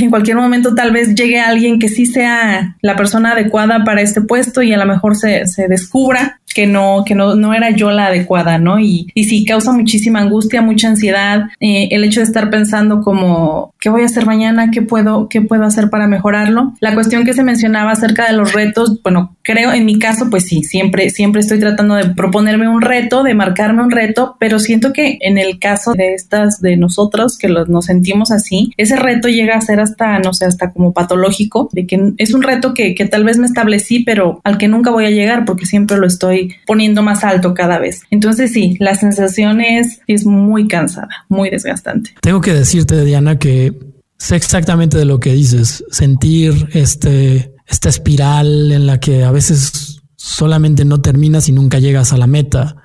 en 0.00 0.10
cualquier 0.10 0.36
momento 0.36 0.74
tal 0.74 0.92
vez 0.92 1.14
llegue 1.14 1.40
alguien 1.40 1.78
que 1.78 1.88
sí 1.88 2.06
sea 2.06 2.76
la 2.82 2.96
persona 2.96 3.32
adecuada 3.32 3.84
para 3.84 4.02
este 4.02 4.20
puesto 4.20 4.62
y 4.62 4.72
a 4.72 4.78
lo 4.78 4.86
mejor 4.86 5.16
se, 5.16 5.46
se 5.46 5.68
descubra 5.68 6.40
que 6.58 6.66
no, 6.66 7.04
que 7.06 7.14
no, 7.14 7.36
no 7.36 7.54
era 7.54 7.70
yo 7.70 7.92
la 7.92 8.06
adecuada, 8.06 8.58
¿no? 8.58 8.80
Y, 8.80 9.06
y 9.14 9.26
sí, 9.26 9.44
causa 9.44 9.70
muchísima 9.70 10.18
angustia, 10.18 10.60
mucha 10.60 10.88
ansiedad, 10.88 11.44
eh, 11.60 11.86
el 11.92 12.02
hecho 12.02 12.18
de 12.18 12.26
estar 12.26 12.50
pensando 12.50 13.00
como, 13.00 13.72
¿qué 13.78 13.90
voy 13.90 14.02
a 14.02 14.06
hacer 14.06 14.26
mañana? 14.26 14.72
¿Qué 14.72 14.82
puedo, 14.82 15.28
qué 15.28 15.40
puedo 15.40 15.62
hacer 15.62 15.88
para 15.88 16.08
mejorarlo? 16.08 16.74
La 16.80 16.94
cuestión 16.94 17.24
que 17.24 17.32
se 17.32 17.44
mencionaba 17.44 17.92
acerca 17.92 18.26
de 18.26 18.32
los 18.32 18.54
retos, 18.54 19.00
bueno, 19.04 19.36
creo 19.42 19.72
en 19.72 19.84
mi 19.84 20.00
caso, 20.00 20.30
pues 20.30 20.46
sí, 20.48 20.64
siempre, 20.64 21.10
siempre 21.10 21.42
estoy 21.42 21.60
tratando 21.60 21.94
de 21.94 22.06
proponerme 22.06 22.68
un 22.68 22.82
reto, 22.82 23.22
de 23.22 23.34
marcarme 23.34 23.84
un 23.84 23.92
reto, 23.92 24.34
pero 24.40 24.58
siento 24.58 24.92
que 24.92 25.16
en 25.20 25.38
el 25.38 25.60
caso 25.60 25.92
de 25.92 26.14
estas, 26.14 26.60
de 26.60 26.76
nosotros, 26.76 27.38
que 27.38 27.46
nos 27.46 27.84
sentimos 27.84 28.32
así, 28.32 28.72
ese 28.76 28.96
reto 28.96 29.28
llega 29.28 29.54
a 29.54 29.60
ser 29.60 29.78
hasta, 29.78 30.18
no 30.18 30.34
sé, 30.34 30.46
hasta 30.46 30.72
como 30.72 30.92
patológico, 30.92 31.68
de 31.70 31.86
que 31.86 32.14
es 32.16 32.34
un 32.34 32.42
reto 32.42 32.74
que, 32.74 32.96
que 32.96 33.06
tal 33.06 33.22
vez 33.22 33.38
me 33.38 33.46
establecí, 33.46 34.00
pero 34.00 34.40
al 34.42 34.58
que 34.58 34.66
nunca 34.66 34.90
voy 34.90 35.04
a 35.04 35.10
llegar 35.10 35.44
porque 35.44 35.64
siempre 35.64 35.98
lo 35.98 36.08
estoy 36.08 36.47
poniendo 36.66 37.02
más 37.02 37.24
alto 37.24 37.54
cada 37.54 37.78
vez. 37.78 38.02
Entonces 38.10 38.52
sí, 38.52 38.76
la 38.80 38.94
sensación 38.94 39.60
es, 39.60 40.00
es 40.06 40.24
muy 40.24 40.68
cansada, 40.68 41.08
muy 41.28 41.50
desgastante. 41.50 42.10
Tengo 42.20 42.40
que 42.40 42.52
decirte, 42.52 43.04
Diana, 43.04 43.38
que 43.38 43.72
sé 44.18 44.36
exactamente 44.36 44.98
de 44.98 45.04
lo 45.04 45.20
que 45.20 45.32
dices, 45.32 45.84
sentir 45.90 46.68
este, 46.72 47.54
esta 47.66 47.88
espiral 47.88 48.72
en 48.72 48.86
la 48.86 49.00
que 49.00 49.24
a 49.24 49.30
veces 49.30 50.02
solamente 50.16 50.84
no 50.84 51.00
terminas 51.00 51.48
y 51.48 51.52
nunca 51.52 51.78
llegas 51.78 52.12
a 52.12 52.18
la 52.18 52.26
meta. 52.26 52.76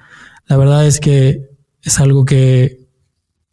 La 0.47 0.57
verdad 0.57 0.85
es 0.85 0.99
que 0.99 1.49
es 1.81 1.99
algo 1.99 2.25
que 2.25 2.87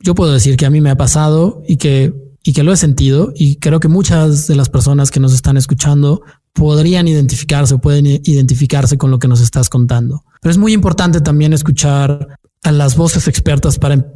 yo 0.01 0.15
puedo 0.15 0.33
decir 0.33 0.57
que 0.57 0.67
a 0.67 0.71
mí 0.71 0.81
me 0.81 0.91
ha 0.91 0.97
pasado 0.97 1.63
y 1.67 1.77
que, 1.77 2.13
y 2.43 2.53
que 2.53 2.63
lo 2.63 2.73
he 2.73 2.77
sentido 2.77 3.33
y 3.35 3.57
creo 3.57 3.81
que 3.81 3.89
muchas 3.89 4.47
de 4.47 4.57
las 4.57 4.69
personas 4.69 5.11
que 5.11 5.21
nos 5.21 5.35
están 5.35 5.57
escuchando 5.57 6.23
podrían 6.53 7.09
identificarse 7.09 7.75
o 7.75 7.79
pueden 7.79 8.07
identificarse 8.07 8.99
con 8.99 9.11
lo 9.11 9.19
que 9.19 9.29
nos 9.29 9.41
estás 9.41 9.69
contando. 9.69 10.25
Pero 10.41 10.51
es 10.51 10.59
muy 10.59 10.73
importante 10.73 11.21
también 11.21 11.53
escuchar 11.53 12.39
a 12.63 12.73
las 12.73 12.97
voces 12.97 13.29
expertas 13.29 13.79
para 13.79 14.07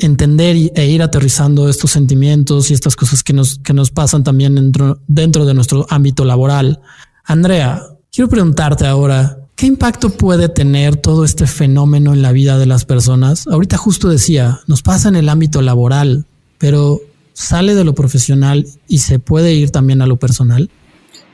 entender 0.00 0.70
e 0.74 0.86
ir 0.86 1.02
aterrizando 1.02 1.68
estos 1.68 1.90
sentimientos 1.90 2.70
y 2.70 2.74
estas 2.74 2.94
cosas 2.94 3.22
que 3.22 3.32
nos, 3.32 3.58
que 3.58 3.72
nos 3.72 3.90
pasan 3.90 4.22
también 4.22 4.54
dentro, 4.54 5.00
dentro 5.08 5.44
de 5.44 5.54
nuestro 5.54 5.86
ámbito 5.90 6.24
laboral. 6.24 6.80
Andrea, 7.24 7.82
quiero 8.10 8.28
preguntarte 8.28 8.86
ahora, 8.86 9.38
¿qué 9.56 9.66
impacto 9.66 10.10
puede 10.10 10.48
tener 10.48 10.96
todo 10.96 11.24
este 11.24 11.46
fenómeno 11.46 12.12
en 12.12 12.22
la 12.22 12.32
vida 12.32 12.58
de 12.58 12.66
las 12.66 12.84
personas? 12.84 13.46
Ahorita 13.46 13.76
justo 13.76 14.08
decía, 14.08 14.60
nos 14.66 14.82
pasa 14.82 15.08
en 15.08 15.16
el 15.16 15.28
ámbito 15.28 15.62
laboral, 15.62 16.26
pero 16.58 17.00
sale 17.32 17.74
de 17.74 17.84
lo 17.84 17.94
profesional 17.94 18.66
y 18.86 18.98
se 18.98 19.18
puede 19.18 19.54
ir 19.54 19.70
también 19.70 20.02
a 20.02 20.06
lo 20.06 20.18
personal. 20.18 20.70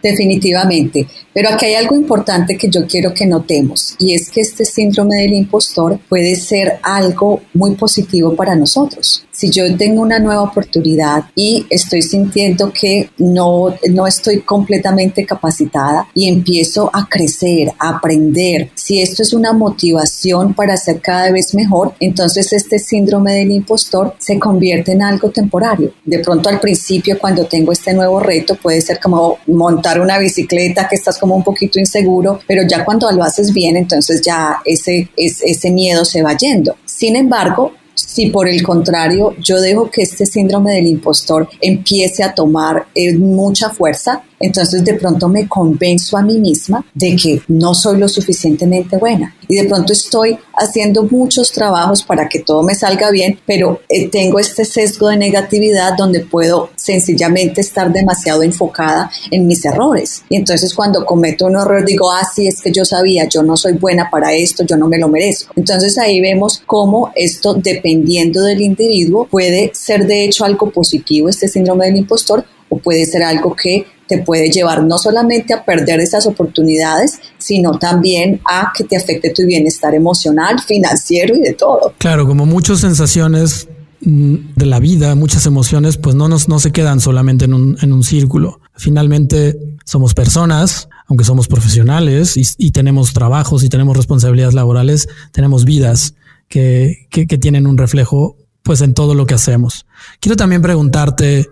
Definitivamente. 0.03 1.07
Pero 1.33 1.51
aquí 1.51 1.67
hay 1.67 1.75
algo 1.75 1.97
importante 1.97 2.57
que 2.57 2.69
yo 2.69 2.87
quiero 2.87 3.13
que 3.13 3.27
notemos 3.27 3.97
y 3.99 4.15
es 4.15 4.31
que 4.31 4.41
este 4.41 4.65
síndrome 4.65 5.17
del 5.17 5.35
impostor 5.35 5.99
puede 6.09 6.37
ser 6.37 6.79
algo 6.83 7.43
muy 7.55 7.75
positivo 7.75 8.35
para 8.35 8.55
nosotros. 8.55 9.28
Si 9.39 9.51
yo 9.51 9.77
tengo 9.77 10.03
una 10.03 10.19
nueva 10.19 10.43
oportunidad 10.43 11.27
y 11.37 11.65
estoy 11.71 12.03
sintiendo 12.03 12.73
que 12.73 13.11
no, 13.19 13.73
no 13.89 14.05
estoy 14.09 14.41
completamente 14.41 15.25
capacitada 15.25 16.09
y 16.13 16.27
empiezo 16.27 16.91
a 16.93 17.09
crecer, 17.09 17.71
a 17.79 17.91
aprender, 17.91 18.71
si 18.75 19.01
esto 19.01 19.23
es 19.23 19.33
una 19.33 19.53
motivación 19.53 20.55
para 20.55 20.77
ser 20.77 21.01
cada 21.01 21.31
vez 21.31 21.55
mejor, 21.55 21.95
entonces 22.01 22.53
este 22.53 22.81
síndrome 22.81 23.33
del 23.33 23.53
impostor 23.53 24.17
se 24.19 24.41
convierte 24.41 24.91
en 24.91 25.03
algo 25.03 25.31
temporario. 25.31 25.93
De 26.05 26.19
pronto 26.19 26.49
al 26.49 26.59
principio 26.59 27.17
cuando 27.17 27.45
tengo 27.45 27.71
este 27.71 27.95
nuevo 27.95 28.19
reto 28.19 28.57
puede 28.57 28.81
ser 28.81 28.99
como 28.99 29.39
montar 29.47 30.01
una 30.01 30.19
bicicleta 30.19 30.89
que 30.89 30.97
estás 30.97 31.17
como 31.17 31.37
un 31.37 31.45
poquito 31.45 31.79
inseguro, 31.79 32.41
pero 32.49 32.65
ya 32.69 32.85
cuando 32.85 33.09
lo 33.13 33.23
haces 33.23 33.53
bien, 33.53 33.77
entonces 33.77 34.21
ya 34.21 34.57
ese, 34.65 35.09
ese 35.17 35.71
miedo 35.71 36.05
se 36.05 36.25
va 36.25 36.37
yendo. 36.37 36.75
Sin 36.85 37.15
embargo, 37.15 37.71
si 37.99 38.31
por 38.31 38.49
el 38.49 38.63
contrario 38.63 39.35
yo 39.39 39.61
dejo 39.61 39.91
que 39.91 40.03
este 40.03 40.25
síndrome 40.25 40.75
del 40.75 40.87
impostor 40.87 41.49
empiece 41.61 42.23
a 42.23 42.35
tomar 42.35 42.87
eh, 42.95 43.15
mucha 43.17 43.71
fuerza, 43.71 44.23
entonces 44.41 44.85
de 44.85 44.95
pronto 44.95 45.29
me 45.29 45.49
convenzo 45.49 46.17
a 46.17 46.23
mí 46.23 46.39
misma 46.39 46.85
de 46.95 47.17
que 47.17 47.43
no 47.49 47.75
soy 47.75 47.99
lo 47.99 48.09
suficientemente 48.09 48.97
buena. 48.97 49.35
Y 49.49 49.57
de 49.57 49.65
pronto 49.65 49.93
estoy 49.93 50.39
haciendo 50.55 51.05
muchos 51.05 51.53
trabajos 51.53 52.03
para 52.03 52.29
que 52.29 52.41
todo 52.41 52.63
me 52.63 52.75
salga 52.75 53.11
bien, 53.11 53.39
pero 53.47 53.81
eh, 53.89 54.09
tengo 54.09 54.39
este 54.39 54.65
sesgo 54.65 55.09
de 55.09 55.17
negatividad 55.17 55.97
donde 55.97 56.21
puedo 56.21 56.71
sencillamente 56.77 57.61
estar 57.61 57.93
demasiado 57.93 58.43
enfocada 58.43 59.11
en 59.31 59.47
mis 59.47 59.65
errores. 59.65 60.23
Y 60.29 60.37
entonces 60.37 60.75
cuando 60.75 61.05
cometo 61.05 61.47
un 61.47 61.57
error 61.57 61.85
digo, 61.85 62.11
ah, 62.11 62.27
sí, 62.35 62.47
es 62.47 62.61
que 62.61 62.73
yo 62.73 62.85
sabía, 62.85 63.29
yo 63.29 63.43
no 63.43 63.57
soy 63.57 63.73
buena 63.75 64.11
para 64.11 64.33
esto, 64.33 64.65
yo 64.65 64.77
no 64.77 64.89
me 64.89 64.99
lo 64.99 65.09
merezco. 65.09 65.53
Entonces 65.57 65.97
ahí 65.99 66.21
vemos 66.21 66.63
cómo 66.67 67.11
esto, 67.15 67.55
dependiendo 67.55 68.43
del 68.43 68.61
individuo, 68.61 69.27
puede 69.31 69.71
ser 69.75 70.07
de 70.07 70.25
hecho 70.25 70.45
algo 70.45 70.71
positivo, 70.71 71.29
este 71.29 71.49
síndrome 71.49 71.87
del 71.87 71.97
impostor, 71.97 72.45
o 72.69 72.79
puede 72.79 73.07
ser 73.07 73.23
algo 73.23 73.55
que 73.55 73.87
te 74.09 74.19
puede 74.19 74.51
llevar 74.51 74.83
no 74.83 74.99
solamente 74.99 75.53
a 75.55 75.65
perder 75.65 76.01
esas 76.01 76.27
oportunidades, 76.27 77.21
sino 77.37 77.79
también 77.79 78.41
a 78.45 78.73
que 78.77 78.85
te 78.85 78.97
afecte 78.97 79.31
tu 79.31 79.45
bienestar 79.47 79.95
emocional, 79.95 80.59
financiero 80.61 81.37
y 81.37 81.41
de 81.41 81.53
todo. 81.53 81.95
Claro, 81.99 82.27
como 82.27 82.47
muchas 82.47 82.81
sensaciones 82.81 83.69
mm, 84.01 84.55
de 84.57 84.67
la 84.67 84.81
vida, 84.81 85.15
muchas 85.15 85.45
emociones, 85.47 85.99
pues 85.99 86.17
no, 86.17 86.27
nos, 86.27 86.49
no 86.49 86.59
se 86.59 86.73
quedan 86.73 87.01
solamente 87.01 87.45
en 87.45 87.55
un, 87.55 87.77
en 87.83 87.93
un 87.93 88.03
círculo. 88.03 88.61
Finalmente 88.75 89.57
somos 89.85 90.15
personas, 90.15 90.89
aunque 91.07 91.25
somos 91.25 91.47
profesionales 91.47 92.37
y, 92.37 92.71
tenemos 92.71 93.13
trabajos 93.13 93.63
y 93.63 93.69
tenemos 93.69 93.97
responsabilidades 93.97 94.55
laborales, 94.55 95.09
tenemos 95.33 95.65
vidas 95.65 96.15
que, 96.49 97.07
que, 97.11 97.27
que 97.27 97.39
tienen 97.39 97.67
un 97.67 97.79
reflejo 97.79 98.37
pues 98.63 98.81
en 98.81 98.95
todo 98.95 99.15
lo 99.15 99.27
que 99.27 99.35
hacemos. 99.35 99.87
Quiero 100.21 100.37
también 100.37 100.61
preguntarte, 100.61 101.49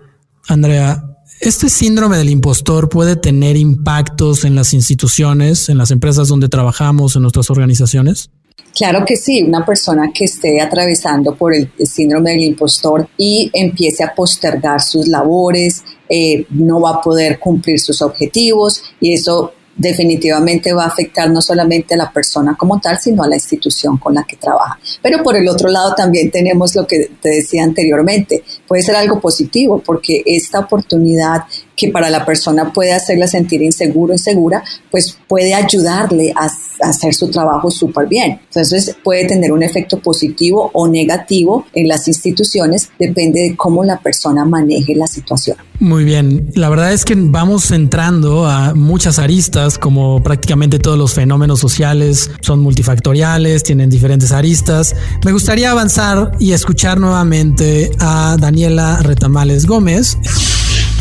Andrea, 0.48 1.15
¿Este 1.40 1.68
síndrome 1.68 2.16
del 2.16 2.30
impostor 2.30 2.88
puede 2.88 3.16
tener 3.16 3.56
impactos 3.56 4.44
en 4.44 4.54
las 4.54 4.72
instituciones, 4.72 5.68
en 5.68 5.78
las 5.78 5.90
empresas 5.90 6.28
donde 6.28 6.48
trabajamos, 6.48 7.14
en 7.16 7.22
nuestras 7.22 7.50
organizaciones? 7.50 8.30
Claro 8.74 9.04
que 9.06 9.16
sí, 9.16 9.42
una 9.42 9.64
persona 9.64 10.10
que 10.12 10.24
esté 10.24 10.60
atravesando 10.60 11.34
por 11.34 11.54
el, 11.54 11.70
síndrome 11.86 12.32
del 12.32 12.42
impostor 12.42 13.08
y 13.16 13.50
empiece 13.54 14.04
a 14.04 14.14
postergar 14.14 14.82
sus 14.82 15.08
labores, 15.08 15.82
eh, 16.08 16.46
no 16.50 16.80
va 16.80 16.90
a 16.90 17.00
poder 17.00 17.38
cumplir 17.38 17.80
sus 17.80 18.02
objetivos 18.02 18.82
y 19.00 19.14
eso 19.14 19.52
definitivamente 19.76 20.72
va 20.72 20.84
a 20.84 20.88
afectar 20.88 21.30
no 21.30 21.42
solamente 21.42 21.94
a 21.94 21.98
la 21.98 22.10
persona 22.10 22.56
como 22.56 22.80
tal, 22.80 22.98
sino 22.98 23.22
a 23.22 23.28
la 23.28 23.36
institución 23.36 23.98
con 23.98 24.14
la 24.14 24.24
que 24.24 24.36
trabaja. 24.36 24.78
Pero 25.02 25.22
por 25.22 25.36
el 25.36 25.48
otro 25.48 25.68
lado 25.68 25.94
también 25.94 26.30
tenemos 26.30 26.74
lo 26.74 26.86
que 26.86 27.10
te 27.20 27.28
decía 27.28 27.62
anteriormente, 27.62 28.42
puede 28.66 28.82
ser 28.82 28.96
algo 28.96 29.20
positivo 29.20 29.82
porque 29.84 30.22
esta 30.24 30.60
oportunidad 30.60 31.42
que 31.76 31.90
para 31.90 32.10
la 32.10 32.24
persona 32.24 32.72
puede 32.72 32.92
hacerla 32.92 33.26
sentir 33.28 33.62
inseguro, 33.62 34.14
insegura, 34.14 34.64
pues 34.90 35.16
puede 35.28 35.54
ayudarle 35.54 36.32
a, 36.34 36.50
hacer 36.80 37.14
su 37.14 37.30
trabajo 37.30 37.70
súper 37.70 38.06
bien. 38.06 38.40
Entonces 38.48 38.96
puede 39.02 39.26
tener 39.26 39.52
un 39.52 39.62
efecto 39.62 39.98
positivo 40.00 40.70
o 40.72 40.88
negativo 40.88 41.66
en 41.74 41.88
las 41.88 42.08
instituciones, 42.08 42.90
depende 42.98 43.40
de 43.42 43.56
cómo 43.56 43.84
la 43.84 43.98
persona 43.98 44.44
maneje 44.44 44.94
la 44.94 45.06
situación. 45.06 45.56
Muy 45.78 46.04
bien, 46.04 46.50
la 46.54 46.70
verdad 46.70 46.92
es 46.92 47.04
que 47.04 47.14
vamos 47.14 47.70
entrando 47.70 48.46
a 48.46 48.74
muchas 48.74 49.18
aristas, 49.18 49.78
como 49.78 50.22
prácticamente 50.22 50.78
todos 50.78 50.96
los 50.96 51.12
fenómenos 51.12 51.60
sociales 51.60 52.30
son 52.40 52.60
multifactoriales, 52.60 53.62
tienen 53.62 53.90
diferentes 53.90 54.32
aristas. 54.32 54.96
Me 55.24 55.32
gustaría 55.32 55.70
avanzar 55.70 56.32
y 56.38 56.52
escuchar 56.52 56.98
nuevamente 56.98 57.90
a 57.98 58.36
Daniela 58.40 59.00
Retamales 59.02 59.66
Gómez 59.66 60.16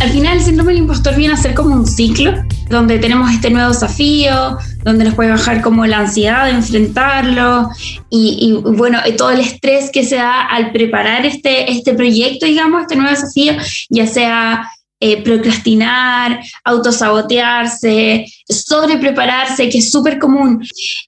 al 0.02 0.10
final 0.10 0.38
el 0.38 0.44
síndrome 0.44 0.74
del 0.74 0.82
impostor 0.82 1.16
viene 1.16 1.34
a 1.34 1.38
ser 1.38 1.54
como 1.54 1.74
un 1.74 1.88
ciclo, 1.88 2.34
donde 2.70 3.00
tenemos 3.00 3.32
este 3.32 3.50
nuevo 3.50 3.70
desafío, 3.70 4.58
donde 4.84 5.06
nos 5.06 5.14
puede 5.16 5.30
bajar 5.30 5.62
como 5.62 5.86
la 5.86 6.00
ansiedad 6.00 6.46
de 6.46 6.52
enfrentarlo 6.52 7.70
y, 8.10 8.60
bueno, 8.64 9.00
todo 9.18 9.32
el 9.32 9.40
estrés 9.40 9.90
que 9.92 10.04
se 10.04 10.16
da 10.18 10.42
al 10.42 10.72
preparar 10.72 11.26
este, 11.26 11.72
este 11.72 11.94
proyecto, 11.94 12.46
digamos, 12.46 12.82
este 12.82 12.96
nuevo 12.96 13.12
desafío, 13.12 13.54
ya 13.90 14.08
sea 14.08 14.70
eh, 15.00 15.22
procrastinar, 15.24 16.40
autosabotearse, 16.64 18.26
sobreprepararse, 18.48 19.70
que 19.70 19.80
es 19.80 19.92
súper 19.92 20.20
común. 20.20 20.66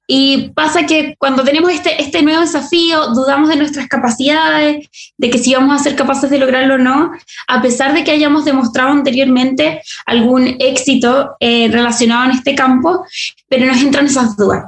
Y 0.08 0.50
pasa 0.50 0.86
que 0.86 1.16
cuando 1.18 1.44
tenemos 1.44 1.72
este, 1.72 2.02
este 2.02 2.22
nuevo 2.22 2.42
desafío, 2.42 3.08
dudamos 3.14 3.50
de 3.50 3.56
nuestras 3.56 3.88
capacidades, 3.88 4.88
de 5.18 5.30
que 5.30 5.38
si 5.38 5.54
vamos 5.54 5.80
a 5.80 5.84
ser 5.84 5.96
capaces 5.96 6.30
de 6.30 6.38
lograrlo 6.38 6.76
o 6.76 6.78
no, 6.78 7.12
a 7.48 7.62
pesar 7.62 7.94
de 7.94 8.04
que 8.04 8.12
hayamos 8.12 8.46
demostrado 8.46 8.90
anteriormente 8.90 9.82
algún 10.06 10.58
éxito 10.60 11.32
eh, 11.40 11.70
relacionado 11.72 12.26
en 12.26 12.32
este 12.32 12.56
campo, 12.56 13.06
pero 13.48 13.66
nos 13.66 13.82
entran 13.82 14.08
esas 14.08 14.36
dudas. 14.36 14.66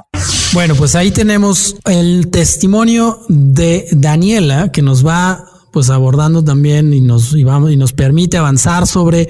Bueno, 0.52 0.74
pues 0.74 0.94
ahí 0.94 1.10
tenemos 1.10 1.76
el 1.84 2.30
testimonio 2.30 3.20
de 3.28 3.86
Daniela 3.92 4.72
que 4.72 4.82
nos 4.82 5.06
va 5.06 5.49
pues 5.70 5.90
abordando 5.90 6.42
también 6.42 6.92
y 6.92 7.00
nos, 7.00 7.34
y 7.34 7.44
vamos, 7.44 7.70
y 7.70 7.76
nos 7.76 7.92
permite 7.92 8.36
avanzar 8.36 8.86
sobre 8.86 9.28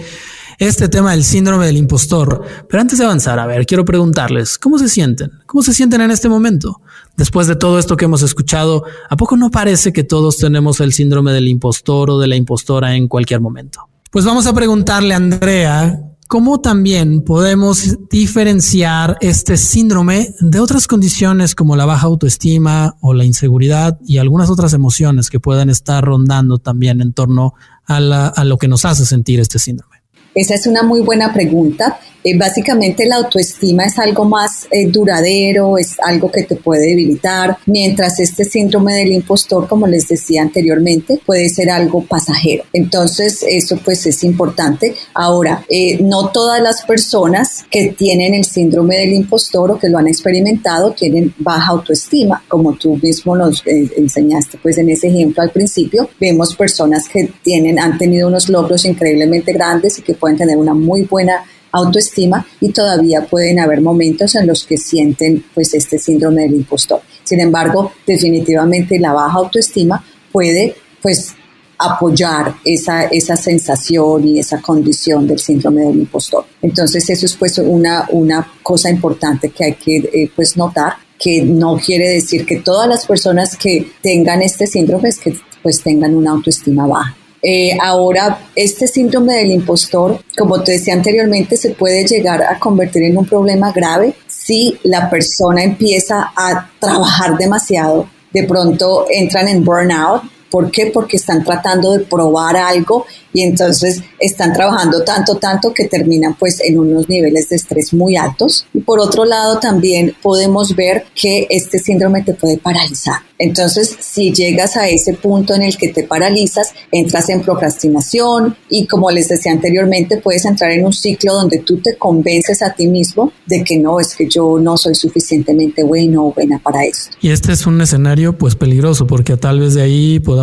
este 0.59 0.89
tema 0.89 1.13
del 1.13 1.25
síndrome 1.25 1.67
del 1.67 1.79
impostor. 1.79 2.45
Pero 2.69 2.81
antes 2.81 2.99
de 2.99 3.05
avanzar, 3.05 3.39
a 3.39 3.47
ver, 3.47 3.65
quiero 3.67 3.85
preguntarles, 3.85 4.59
¿cómo 4.59 4.79
se 4.79 4.89
sienten? 4.89 5.31
¿Cómo 5.47 5.63
se 5.63 5.73
sienten 5.73 6.03
en 6.03 6.11
este 6.11 6.29
momento? 6.29 6.83
Después 7.17 7.47
de 7.47 7.57
todo 7.57 7.79
esto 7.79 7.97
que 7.97 8.05
hemos 8.05 8.23
escuchado, 8.23 8.85
¿a 9.09 9.17
poco 9.17 9.37
no 9.37 9.51
parece 9.51 9.93
que 9.93 10.05
todos 10.05 10.37
tenemos 10.37 10.81
el 10.81 10.93
síndrome 10.93 11.33
del 11.33 11.49
impostor 11.49 12.11
o 12.11 12.19
de 12.19 12.29
la 12.29 12.37
impostora 12.37 12.95
en 12.95 13.09
cualquier 13.09 13.41
momento? 13.41 13.89
Pues 14.11 14.25
vamos 14.25 14.47
a 14.47 14.53
preguntarle 14.53 15.15
a 15.15 15.17
Andrea 15.17 16.10
¿Cómo 16.31 16.61
también 16.61 17.23
podemos 17.23 17.99
diferenciar 18.09 19.17
este 19.21 19.57
síndrome 19.57 20.33
de 20.39 20.61
otras 20.61 20.87
condiciones 20.87 21.57
como 21.57 21.75
la 21.75 21.87
baja 21.87 22.07
autoestima 22.07 22.97
o 23.01 23.15
la 23.15 23.25
inseguridad 23.25 23.99
y 24.07 24.19
algunas 24.19 24.49
otras 24.49 24.73
emociones 24.73 25.29
que 25.29 25.41
puedan 25.41 25.71
estar 25.71 26.05
rondando 26.05 26.59
también 26.59 27.01
en 27.01 27.15
torno 27.15 27.55
a, 27.85 27.97
a 28.29 28.45
lo 28.45 28.59
que 28.59 28.69
nos 28.69 28.85
hace 28.85 29.05
sentir 29.07 29.41
este 29.41 29.59
síndrome? 29.59 29.97
Esa 30.37 30.55
es 30.55 30.69
una 30.69 30.85
muy 30.85 31.01
buena 31.01 31.33
pregunta 31.33 31.99
eh, 32.23 32.37
básicamente 32.37 33.07
la 33.07 33.17
autoestima 33.17 33.85
es 33.85 33.99
algo 33.99 34.25
más 34.25 34.67
eh, 34.71 34.87
duradero, 34.89 35.79
es 35.79 35.97
algo 36.01 36.31
que 36.31 36.43
te 36.43 36.57
puede 36.57 36.89
debilitar, 36.89 37.57
mientras 37.67 38.21
este 38.21 38.45
síndrome 38.45 38.95
del 38.95 39.13
impostor, 39.13 39.67
como 39.69 39.87
les 39.87 40.09
decía 40.09 40.43
anteriormente, 40.43 41.21
puede 41.25 41.49
ser 41.49 41.71
algo 41.71 42.03
pasajero. 42.03 42.65
Entonces, 42.73 43.45
eso 43.47 43.79
pues 43.85 44.07
es 44.07 44.23
importante. 44.25 44.95
Ahora, 45.15 45.65
eh, 45.69 45.99
no 46.03 46.29
todas 46.29 46.61
las 46.61 46.83
personas 46.83 47.65
que 47.71 47.89
tienen 47.97 48.35
el 48.35 48.45
síndrome 48.45 48.97
del 48.99 49.13
impostor 49.15 49.71
o 49.73 49.79
que 49.79 49.89
lo 49.89 49.99
han 49.99 50.09
experimentado 50.09 50.93
tienen 50.93 51.35
baja 51.39 51.73
autoestima, 51.73 52.43
como 52.49 52.75
tú 52.75 52.97
mismo 52.97 53.37
nos 53.37 53.63
enseñaste 53.67 54.59
pues 54.63 54.79
en 54.79 54.91
ese 54.91 55.09
ejemplo 55.09 55.43
al 55.43 55.51
principio. 55.51 56.11
Vemos 56.21 56.55
personas 56.55 57.09
que 57.09 57.33
tienen, 57.43 57.79
han 57.79 57.97
tenido 57.99 58.29
unos 58.29 58.49
logros 58.49 58.85
increíblemente 58.85 59.53
grandes 59.53 59.99
y 59.99 60.03
que 60.03 60.15
pueden 60.15 60.37
tener 60.37 60.57
una 60.57 60.75
muy 60.75 61.03
buena 61.03 61.45
autoestima 61.73 62.47
y 62.61 62.71
todavía 62.73 63.27
pueden 63.27 63.61
haber 63.61 63.81
momentos 63.81 64.35
en 64.35 64.47
los 64.47 64.65
que 64.65 64.77
sienten 64.77 65.45
pues 65.55 65.75
este 65.75 65.99
síndrome 65.99 66.43
del 66.43 66.55
impostor. 66.55 67.03
Sin 67.25 67.41
embargo, 67.41 67.93
definitivamente 68.07 68.99
la 68.99 69.13
baja 69.13 69.39
autoestima 69.39 70.05
puede 70.33 70.75
pues 71.01 71.35
apoyar 71.79 72.57
esa, 72.65 73.05
esa 73.05 73.37
sensación 73.37 74.27
y 74.29 74.39
esa 74.39 74.61
condición 74.61 75.27
del 75.27 75.39
síndrome 75.39 75.83
del 75.83 76.01
impostor. 76.01 76.45
Entonces 76.61 77.09
eso 77.09 77.25
es 77.25 77.35
pues 77.37 77.57
una, 77.59 78.07
una 78.11 78.47
cosa 78.63 78.91
importante 78.91 79.49
que 79.49 79.65
hay 79.65 79.75
que 79.75 79.97
eh, 79.97 80.31
pues 80.35 80.57
notar 80.57 80.95
que 81.19 81.43
no 81.43 81.77
quiere 81.77 82.09
decir 82.09 82.45
que 82.45 82.57
todas 82.57 82.89
las 82.89 83.07
personas 83.07 83.57
que 83.57 83.93
tengan 84.03 84.43
este 84.43 84.67
síndrome 84.67 85.09
es 85.11 85.19
que 85.19 85.35
pues 85.63 85.83
tengan 85.83 86.15
una 86.15 86.33
autoestima 86.33 86.87
baja. 86.87 87.17
Eh, 87.43 87.77
ahora, 87.81 88.39
este 88.55 88.87
síndrome 88.87 89.37
del 89.37 89.53
impostor, 89.53 90.23
como 90.37 90.63
te 90.63 90.73
decía 90.73 90.95
anteriormente, 90.95 91.57
se 91.57 91.71
puede 91.71 92.05
llegar 92.05 92.43
a 92.43 92.59
convertir 92.59 93.05
en 93.05 93.17
un 93.17 93.27
problema 93.27 93.73
grave 93.73 94.15
si 94.27 94.79
la 94.83 95.09
persona 95.09 95.63
empieza 95.63 96.33
a 96.37 96.71
trabajar 96.79 97.37
demasiado. 97.39 98.09
De 98.33 98.45
pronto 98.45 99.07
entran 99.11 99.49
en 99.49 99.65
burnout. 99.65 100.23
¿Por 100.51 100.71
qué? 100.71 100.91
Porque 100.93 101.17
están 101.17 101.45
tratando 101.45 101.93
de 101.93 102.05
probar 102.05 102.57
algo 102.57 103.07
y 103.33 103.43
entonces 103.43 104.03
están 104.19 104.53
trabajando 104.53 105.03
tanto, 105.05 105.37
tanto 105.37 105.73
que 105.73 105.87
terminan 105.87 106.35
pues 106.35 106.61
en 106.61 106.79
unos 106.79 107.09
niveles 107.09 107.49
de 107.49 107.57
estrés 107.57 107.95
muy 107.95 108.17
altos. 108.17 108.67
Y 108.75 108.81
por 108.81 109.01
otro 109.01 109.25
lado 109.25 109.59
también 109.61 110.15
podemos 110.23 110.75
ver 110.75 111.05
que 111.15 111.47
este 111.51 111.79
síndrome 111.79 112.23
te 112.23 112.35
puede 112.35 112.59
paralizar. 112.59 113.17
Entonces, 113.39 113.97
si 114.01 114.35
llegas 114.35 114.77
a 114.77 114.87
ese 114.89 115.15
punto 115.15 115.55
en 115.55 115.63
el 115.63 115.79
que 115.79 115.89
te 115.89 116.05
paralizas, 116.05 116.75
entras 116.93 117.31
en 117.31 117.41
procrastinación 117.41 118.55
y 118.69 118.87
como 118.87 119.11
les 119.11 119.29
decía 119.29 119.51
anteriormente, 119.53 120.19
puedes 120.19 120.45
entrar 120.45 120.73
en 120.73 120.85
un 120.85 120.93
ciclo 120.93 121.33
donde 121.33 121.61
tú 121.61 121.79
te 121.79 121.97
convences 121.97 122.61
a 122.61 122.75
ti 122.75 122.87
mismo 122.87 123.33
de 123.47 123.65
que 123.65 123.79
no, 123.79 123.99
es 123.99 124.15
que 124.15 124.29
yo 124.29 124.59
no 124.61 124.77
soy 124.77 124.95
suficientemente 124.95 125.83
bueno 125.83 126.27
o 126.27 126.35
buena 126.35 126.59
para 126.59 126.85
esto. 126.85 127.17
Y 127.23 127.31
este 127.31 127.53
es 127.53 127.67
un 127.67 127.81
escenario 127.81 128.37
pues 128.37 128.57
peligroso 128.57 129.07
porque 129.07 129.39
tal 129.39 129.61
vez 129.61 129.73
de 129.73 129.83
ahí 129.83 130.21
podamos 130.21 130.40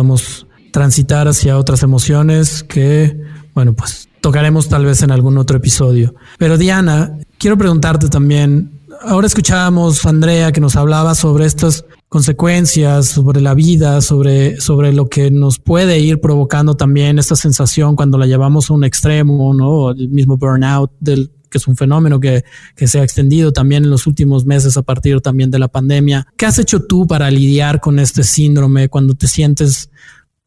transitar 0.72 1.28
hacia 1.28 1.58
otras 1.58 1.82
emociones 1.82 2.62
que, 2.62 3.18
bueno, 3.54 3.74
pues 3.74 4.08
tocaremos 4.20 4.68
tal 4.68 4.84
vez 4.84 5.02
en 5.02 5.10
algún 5.10 5.38
otro 5.38 5.56
episodio. 5.56 6.14
Pero 6.38 6.58
Diana, 6.58 7.18
quiero 7.38 7.56
preguntarte 7.56 8.08
también, 8.08 8.80
ahora 9.02 9.26
escuchábamos 9.26 10.04
a 10.04 10.10
Andrea 10.10 10.52
que 10.52 10.60
nos 10.60 10.76
hablaba 10.76 11.14
sobre 11.14 11.46
estas 11.46 11.84
consecuencias, 12.08 13.06
sobre 13.06 13.40
la 13.40 13.54
vida, 13.54 14.00
sobre, 14.00 14.60
sobre 14.60 14.92
lo 14.92 15.08
que 15.08 15.30
nos 15.30 15.58
puede 15.58 15.98
ir 16.00 16.20
provocando 16.20 16.74
también 16.74 17.18
esta 17.18 17.36
sensación 17.36 17.96
cuando 17.96 18.18
la 18.18 18.26
llevamos 18.26 18.70
a 18.70 18.74
un 18.74 18.84
extremo, 18.84 19.52
¿no? 19.54 19.90
El 19.90 20.08
mismo 20.08 20.36
burnout 20.36 20.90
del 21.00 21.30
que 21.48 21.58
es 21.58 21.66
un 21.66 21.76
fenómeno 21.76 22.20
que, 22.20 22.44
que, 22.76 22.86
se 22.86 23.00
ha 23.00 23.04
extendido 23.04 23.52
también 23.52 23.84
en 23.84 23.90
los 23.90 24.06
últimos 24.06 24.46
meses 24.46 24.76
a 24.76 24.82
partir 24.82 25.20
también 25.20 25.50
de 25.50 25.58
la 25.58 25.68
pandemia. 25.68 26.26
¿Qué 26.36 26.46
has 26.46 26.58
hecho 26.58 26.84
tú 26.84 27.06
para 27.06 27.30
lidiar 27.30 27.80
con 27.80 27.98
este 27.98 28.22
síndrome 28.22 28.88
cuando 28.88 29.14
te 29.14 29.26
sientes 29.26 29.90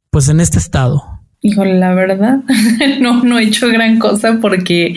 pues 0.10 0.30
en 0.30 0.40
este 0.40 0.60
estado? 0.60 1.04
Híjole, 1.42 1.80
la 1.80 1.94
verdad, 1.94 2.40
no, 3.02 3.24
no 3.24 3.40
he 3.40 3.44
hecho 3.44 3.68
gran 3.68 3.98
cosa 3.98 4.38
porque 4.40 4.96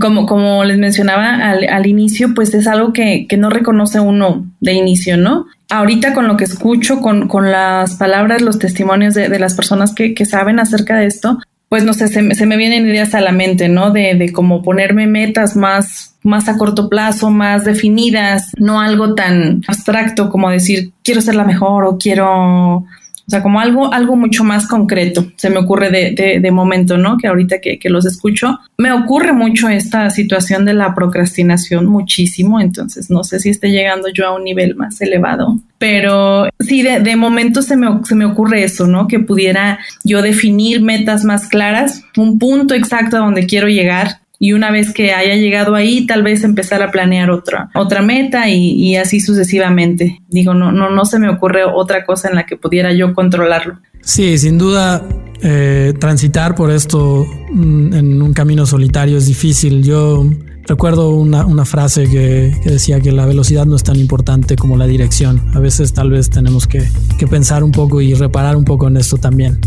como, 0.00 0.26
como 0.26 0.64
les 0.64 0.78
mencionaba 0.78 1.34
al, 1.34 1.68
al 1.68 1.86
inicio, 1.86 2.34
pues 2.34 2.54
es 2.54 2.66
algo 2.66 2.92
que, 2.92 3.26
que, 3.28 3.36
no 3.36 3.50
reconoce 3.50 4.00
uno 4.00 4.46
de 4.60 4.72
inicio, 4.72 5.16
¿no? 5.16 5.46
Ahorita 5.70 6.12
con 6.12 6.26
lo 6.26 6.36
que 6.36 6.44
escucho, 6.44 7.00
con, 7.00 7.28
con 7.28 7.50
las 7.52 7.94
palabras, 7.94 8.42
los 8.42 8.58
testimonios 8.58 9.14
de, 9.14 9.28
de 9.28 9.38
las 9.38 9.54
personas 9.54 9.94
que, 9.94 10.14
que, 10.14 10.24
saben 10.24 10.58
acerca 10.58 10.96
de 10.96 11.06
esto, 11.06 11.38
pues 11.68 11.84
no 11.84 11.94
sé, 11.94 12.08
se, 12.08 12.34
se, 12.34 12.46
me 12.46 12.56
vienen 12.56 12.86
ideas 12.86 13.14
a 13.14 13.20
la 13.20 13.32
mente, 13.32 13.68
¿no? 13.68 13.90
De, 13.90 14.14
de 14.14 14.32
cómo 14.32 14.62
ponerme 14.62 15.06
metas 15.06 15.56
más, 15.56 16.16
más 16.22 16.48
a 16.48 16.56
corto 16.58 16.88
plazo, 16.88 17.30
más 17.30 17.64
definidas, 17.64 18.52
no 18.56 18.80
algo 18.80 19.14
tan 19.14 19.62
abstracto 19.66 20.30
como 20.30 20.50
decir, 20.50 20.92
quiero 21.02 21.20
ser 21.20 21.34
la 21.34 21.44
mejor 21.44 21.84
o 21.84 21.98
quiero 21.98 22.84
o 23.26 23.30
sea, 23.30 23.42
como 23.42 23.58
algo, 23.58 23.92
algo 23.92 24.14
mucho 24.14 24.44
más 24.44 24.68
concreto, 24.68 25.26
se 25.34 25.50
me 25.50 25.58
ocurre 25.58 25.90
de, 25.90 26.40
de, 26.40 26.50
momento, 26.52 26.96
¿no? 26.96 27.18
Que 27.18 27.26
ahorita 27.26 27.60
que, 27.60 27.78
que, 27.78 27.90
los 27.90 28.06
escucho, 28.06 28.60
me 28.78 28.92
ocurre 28.92 29.32
mucho 29.32 29.68
esta 29.68 30.10
situación 30.10 30.64
de 30.64 30.74
la 30.74 30.94
procrastinación 30.94 31.86
muchísimo, 31.86 32.60
entonces 32.60 33.10
no 33.10 33.24
sé 33.24 33.40
si 33.40 33.50
esté 33.50 33.70
llegando 33.70 34.08
yo 34.08 34.26
a 34.26 34.34
un 34.34 34.44
nivel 34.44 34.76
más 34.76 35.00
elevado, 35.00 35.58
pero 35.78 36.48
sí, 36.60 36.82
de, 36.82 37.00
de 37.00 37.16
momento 37.16 37.62
se 37.62 37.76
me, 37.76 37.88
se 38.04 38.14
me 38.14 38.24
ocurre 38.24 38.62
eso, 38.62 38.86
¿no? 38.86 39.08
Que 39.08 39.18
pudiera 39.18 39.80
yo 40.04 40.22
definir 40.22 40.80
metas 40.80 41.24
más 41.24 41.48
claras, 41.48 42.04
un 42.16 42.38
punto 42.38 42.74
exacto 42.74 43.16
a 43.16 43.20
donde 43.20 43.46
quiero 43.46 43.68
llegar 43.68 44.20
y 44.38 44.52
una 44.52 44.70
vez 44.70 44.92
que 44.92 45.12
haya 45.12 45.34
llegado 45.34 45.74
ahí, 45.74 46.06
tal 46.06 46.22
vez 46.22 46.44
empezar 46.44 46.82
a 46.82 46.90
planear 46.90 47.30
otra, 47.30 47.70
otra 47.74 48.02
meta 48.02 48.48
y, 48.48 48.96
así 48.96 49.20
sucesivamente. 49.20 50.20
Digo, 50.28 50.52
no, 50.54 50.72
no, 50.72 50.90
no 50.90 51.04
se 51.04 51.18
me 51.18 51.28
ocurre 51.28 51.64
otra 51.64 52.04
cosa 52.04 52.28
en 52.28 52.36
la 52.36 52.44
que 52.44 52.56
pudiera 52.56 52.92
yo 52.92 53.14
controlarlo. 53.14 53.78
Sí, 54.02 54.36
sin 54.38 54.58
duda, 54.58 55.02
eh, 55.42 55.94
transitar 55.98 56.54
por 56.54 56.70
esto 56.70 57.26
mm, 57.52 57.94
en 57.94 58.22
un 58.22 58.34
camino 58.34 58.66
solitario 58.66 59.16
es 59.16 59.26
difícil. 59.26 59.82
Yo 59.82 60.26
recuerdo 60.66 61.10
una, 61.10 61.64
frase 61.64 62.08
que, 62.08 62.54
decía 62.64 63.00
que 63.00 63.12
la 63.12 63.24
velocidad 63.24 63.64
no 63.64 63.74
es 63.74 63.84
tan 63.84 63.96
importante 63.96 64.56
como 64.56 64.76
la 64.76 64.86
dirección. 64.86 65.42
A 65.54 65.60
veces 65.60 65.94
tal 65.94 66.10
vez 66.10 66.28
tenemos 66.28 66.66
que, 66.66 66.86
que 67.18 67.26
pensar 67.26 67.64
un 67.64 67.72
poco 67.72 68.02
y 68.02 68.12
reparar 68.12 68.56
un 68.56 68.64
poco 68.64 68.86
en 68.86 68.98
esto 68.98 69.16
también. 69.16 69.58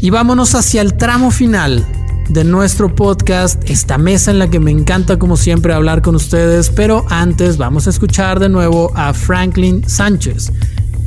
Y 0.00 0.10
vámonos 0.10 0.54
hacia 0.54 0.82
el 0.82 0.94
tramo 0.94 1.32
final 1.32 1.84
de 2.28 2.44
nuestro 2.44 2.94
podcast, 2.94 3.62
esta 3.68 3.98
mesa 3.98 4.30
en 4.30 4.38
la 4.38 4.48
que 4.48 4.60
me 4.60 4.70
encanta 4.70 5.18
como 5.18 5.36
siempre 5.36 5.72
hablar 5.72 6.02
con 6.02 6.14
ustedes, 6.14 6.70
pero 6.70 7.04
antes 7.10 7.56
vamos 7.56 7.86
a 7.86 7.90
escuchar 7.90 8.38
de 8.40 8.48
nuevo 8.48 8.92
a 8.94 9.14
Franklin 9.14 9.88
Sánchez 9.88 10.52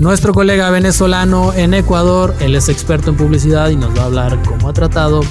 nuestro 0.01 0.33
colega 0.33 0.71
venezolano 0.71 1.53
en 1.53 1.75
Ecuador, 1.75 2.35
él 2.41 2.55
es 2.55 2.69
experto 2.69 3.11
en 3.11 3.17
publicidad 3.17 3.69
y 3.69 3.75
nos 3.75 3.95
va 3.95 4.01
a 4.01 4.05
hablar 4.05 4.39
cómo 4.47 4.67
ha 4.67 4.73
tratado 4.73 5.21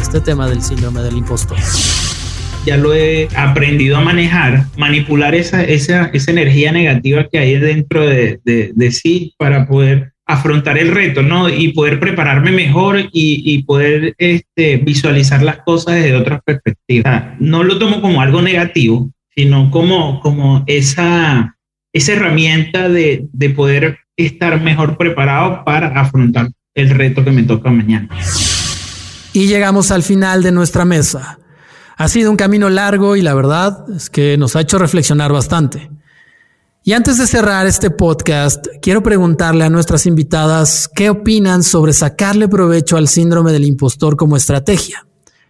este 0.00 0.20
tema 0.20 0.48
del 0.48 0.62
síndrome 0.62 1.02
del 1.02 1.16
impostor. 1.16 1.58
Ya 2.64 2.76
lo 2.76 2.94
he 2.94 3.28
aprendido 3.34 3.96
a 3.96 4.02
manejar, 4.02 4.66
manipular 4.76 5.34
esa, 5.34 5.64
esa, 5.64 6.10
esa 6.12 6.30
energía 6.30 6.70
negativa 6.70 7.26
que 7.26 7.38
hay 7.38 7.58
dentro 7.58 8.06
de, 8.06 8.38
de, 8.44 8.92
sí 8.92 9.34
para 9.36 9.66
poder 9.66 10.12
afrontar 10.32 10.78
el 10.78 10.90
reto, 10.90 11.22
¿no? 11.22 11.48
Y 11.48 11.72
poder 11.72 12.00
prepararme 12.00 12.52
mejor 12.52 13.00
y, 13.00 13.08
y, 13.12 13.62
poder 13.62 14.14
este, 14.18 14.78
visualizar 14.78 15.42
las 15.42 15.58
cosas 15.58 15.96
desde 15.96 16.16
otra 16.16 16.40
perspectiva. 16.40 17.34
No 17.38 17.62
lo 17.62 17.78
tomo 17.78 18.00
como 18.00 18.20
algo 18.20 18.42
negativo, 18.42 19.10
sino 19.34 19.70
como, 19.70 20.20
como 20.20 20.64
esa, 20.66 21.56
esa 21.92 22.12
herramienta 22.12 22.88
de, 22.88 23.26
de 23.32 23.50
poder 23.50 23.98
estar 24.16 24.60
mejor 24.60 24.96
preparado 24.96 25.64
para 25.64 25.88
afrontar 26.00 26.50
el 26.74 26.90
reto 26.90 27.24
que 27.24 27.30
me 27.30 27.42
toca 27.42 27.70
mañana. 27.70 28.08
Y 29.32 29.46
llegamos 29.46 29.90
al 29.90 30.02
final 30.02 30.42
de 30.42 30.52
nuestra 30.52 30.84
mesa. 30.84 31.38
Ha 31.96 32.08
sido 32.08 32.30
un 32.30 32.36
camino 32.36 32.70
largo 32.70 33.16
y 33.16 33.22
la 33.22 33.34
verdad 33.34 33.84
es 33.94 34.10
que 34.10 34.36
nos 34.38 34.56
ha 34.56 34.62
hecho 34.62 34.78
reflexionar 34.78 35.32
bastante. 35.32 35.90
Y 36.90 36.92
antes 36.92 37.18
de 37.18 37.28
cerrar 37.28 37.68
este 37.68 37.88
podcast, 37.88 38.66
quiero 38.82 39.00
preguntarle 39.00 39.62
a 39.62 39.70
nuestras 39.70 40.06
invitadas 40.06 40.90
qué 40.92 41.08
opinan 41.08 41.62
sobre 41.62 41.92
sacarle 41.92 42.48
provecho 42.48 42.96
al 42.96 43.06
síndrome 43.06 43.52
del 43.52 43.64
impostor 43.64 44.16
como 44.16 44.36
estrategia. 44.36 45.06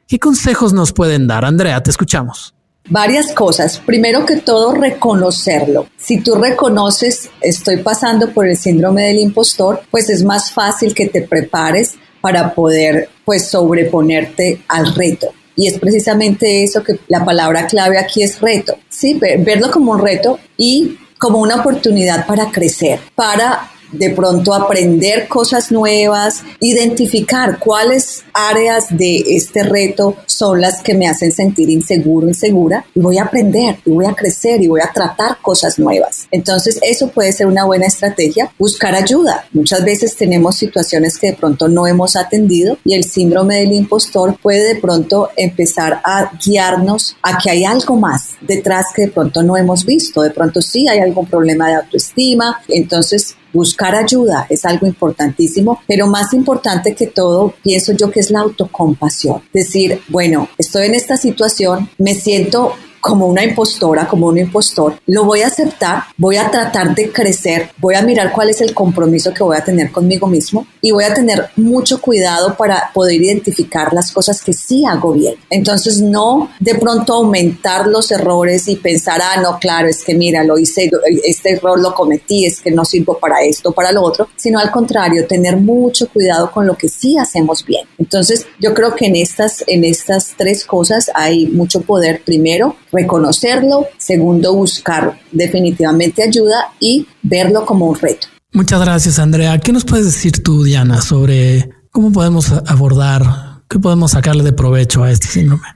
¿Qué 0.07 0.19
consejos 0.19 0.75
nos 0.75 0.93
pueden 0.93 1.27
dar? 1.27 1.47
Andrea, 1.47 1.83
te 1.83 1.89
escuchamos. 1.89 2.55
Varias 2.91 3.33
cosas. 3.33 3.79
Primero 3.79 4.27
que 4.27 4.37
todo, 4.37 4.75
reconocerlo. 4.75 5.89
Si 5.97 6.21
tú 6.21 6.35
reconoces, 6.35 7.31
estoy 7.41 7.79
pasando 7.79 8.29
por 8.35 8.47
el 8.47 8.59
síndrome 8.59 9.07
del 9.07 9.21
impostor, 9.21 9.81
pues 9.91 10.11
es 10.11 10.23
más 10.23 10.53
fácil 10.53 10.93
que 10.93 11.07
te 11.07 11.23
prepares 11.23 11.95
para 12.21 12.53
poder 12.53 13.09
pues 13.25 13.49
sobreponerte 13.49 14.63
al 14.69 14.95
reto. 14.95 15.33
Y 15.57 15.69
es 15.69 15.79
precisamente 15.79 16.63
eso 16.65 16.83
que 16.83 17.01
la 17.09 17.25
palabra 17.25 17.67
clave 17.67 17.97
aquí 17.97 18.23
es 18.23 18.43
reto. 18.43 18.77
Sí, 18.91 19.19
verlo 19.19 19.71
como 19.71 19.93
un 19.93 20.01
reto 20.01 20.39
y 20.59 20.99
como 21.21 21.39
una 21.39 21.57
oportunidad 21.57 22.27
para 22.27 22.51
crecer, 22.51 22.99
para 23.15 23.71
de 23.93 24.11
pronto 24.11 24.55
aprender 24.55 25.29
cosas 25.29 25.71
nuevas, 25.71 26.43
identificar 26.61 27.59
cuáles 27.59 28.25
áreas 28.33 28.87
de 28.91 29.19
este 29.29 29.63
reto 29.63 30.17
son 30.27 30.61
las 30.61 30.83
que 30.83 30.95
me 30.95 31.09
hacen 31.09 31.33
sentir 31.33 31.71
inseguro, 31.71 32.29
insegura, 32.29 32.85
y 32.95 33.01
voy 33.01 33.19
a 33.19 33.25
aprender, 33.25 33.79
y 33.85 33.91
voy 33.91 34.07
a 34.07 34.15
crecer, 34.15 34.63
y 34.63 34.69
voy 34.69 34.81
a 34.81 34.93
tratar 34.93 35.39
cosas 35.43 35.79
nuevas. 35.79 36.27
Entonces, 36.31 36.79
eso 36.83 37.09
puede 37.09 37.33
ser 37.33 37.47
una 37.47 37.65
buena 37.65 37.87
estrategia, 37.87 38.53
buscar 38.59 38.95
ayuda. 38.95 39.45
Muchas 39.53 39.85
veces 39.85 40.17
tenemos 40.17 40.57
situaciones 40.57 41.19
que 41.19 41.29
de 41.29 41.37
pronto 41.37 41.69
no 41.69 41.87
hemos 41.87 42.17
atendido 42.17 42.79
y 42.85 42.95
el 42.95 43.05
síndrome 43.05 43.57
del 43.57 43.73
impostor 43.73 44.37
puede 44.41 44.75
de 44.75 44.81
pronto 44.81 45.31
empezar 45.37 46.01
a 46.05 46.31
guiarnos 46.45 47.17
a 47.23 47.39
que 47.39 47.51
hay 47.51 47.65
algo 47.65 47.97
más 47.97 48.31
detrás 48.41 48.87
que 48.95 49.03
de 49.03 49.09
pronto 49.09 49.43
no 49.43 49.57
hemos 49.57 49.85
visto. 49.85 50.23
De 50.23 50.31
pronto 50.31 50.63
sí 50.63 50.89
hay 50.89 50.99
algún 50.99 51.27
problema 51.27 51.69
de 51.69 51.75
autoestima. 51.75 52.61
Entonces, 52.69 53.37
Buscar 53.53 53.95
ayuda 53.95 54.47
es 54.49 54.65
algo 54.65 54.87
importantísimo, 54.87 55.83
pero 55.87 56.07
más 56.07 56.33
importante 56.35 56.95
que 56.95 57.07
todo, 57.07 57.55
pienso 57.63 57.93
yo 57.93 58.11
que 58.11 58.21
es 58.21 58.31
la 58.31 58.41
autocompasión. 58.41 59.43
Decir, 59.53 60.01
bueno, 60.09 60.49
estoy 60.59 60.87
en 60.87 60.95
esta 60.95 61.17
situación, 61.17 61.89
me 61.99 62.15
siento 62.15 62.75
como 63.01 63.27
una 63.27 63.45
impostora, 63.45 64.07
como 64.07 64.27
un 64.27 64.39
impostor, 64.39 65.01
lo 65.07 65.25
voy 65.25 65.43
a 65.43 65.49
aceptar, 65.49 66.05
voy 66.17 66.37
a 66.37 66.51
tratar 66.51 66.95
de 66.95 67.11
crecer, 67.11 67.71
voy 67.79 67.95
a 67.95 68.03
mirar 68.03 68.33
cuál 68.33 68.51
es 68.51 68.61
el 68.61 68.75
compromiso 68.75 69.33
que 69.33 69.43
voy 69.43 69.57
a 69.57 69.65
tener 69.65 69.91
conmigo 69.91 70.27
mismo 70.27 70.67
y 70.81 70.91
voy 70.91 71.05
a 71.05 71.15
tener 71.15 71.49
mucho 71.57 72.01
cuidado 72.01 72.57
para 72.57 72.91
poder 72.93 73.21
identificar 73.21 73.93
las 73.93 74.13
cosas 74.13 74.43
que 74.43 74.53
sí 74.53 74.85
hago 74.85 75.13
bien. 75.13 75.35
Entonces 75.49 76.01
no 76.01 76.51
de 76.61 76.75
pronto 76.75 77.15
aumentar 77.15 77.87
los 77.87 78.11
errores 78.11 78.69
y 78.69 78.77
pensar, 78.77 79.21
ah, 79.23 79.41
no, 79.41 79.59
claro, 79.59 79.89
es 79.89 80.05
que 80.05 80.15
mira, 80.15 80.45
lo 80.45 80.59
hice, 80.59 80.91
este 81.25 81.53
error 81.53 81.81
lo 81.81 81.95
cometí, 81.95 82.45
es 82.45 82.61
que 82.61 82.71
no 82.71 82.85
sirvo 82.85 83.19
para 83.19 83.43
esto, 83.43 83.73
para 83.73 83.93
lo 83.93 84.03
otro, 84.03 84.29
sino 84.37 84.59
al 84.59 84.71
contrario, 84.71 85.27
tener 85.27 85.57
mucho 85.57 86.09
cuidado 86.09 86.51
con 86.51 86.67
lo 86.67 86.77
que 86.77 86.89
sí 86.89 87.17
hacemos 87.19 87.65
bien. 87.65 87.87
Entonces 87.99 88.47
yo 88.59 88.75
creo 88.75 88.95
que 88.95 89.07
en 89.07 89.17
estas, 89.17 89.65
en 89.67 89.85
estas 89.85 90.35
tres 90.37 90.65
cosas 90.65 91.11
hay 91.15 91.47
mucho 91.47 91.81
poder. 91.83 92.23
Primero, 92.25 92.77
reconocerlo, 92.93 93.87
segundo, 93.99 94.55
buscar 94.55 95.19
definitivamente 95.33 96.23
ayuda 96.23 96.73
y 96.79 97.07
verlo 97.23 97.65
como 97.65 97.87
un 97.87 97.97
reto. 97.97 98.29
Muchas 98.53 98.81
gracias, 98.81 99.19
Andrea. 99.19 99.59
¿Qué 99.59 99.73
nos 99.73 99.85
puedes 99.85 100.07
decir 100.07 100.43
tú, 100.43 100.65
Diana, 100.65 101.01
sobre 101.01 101.71
cómo 101.91 102.13
podemos 102.13 102.51
abordar, 102.67 103.23
qué 103.69 103.79
podemos 103.79 104.13
sacarle 104.13 104.43
de 104.43 104.53
provecho 104.53 105.05
a 105.05 105.11
este 105.11 105.29
síndrome? 105.29 105.67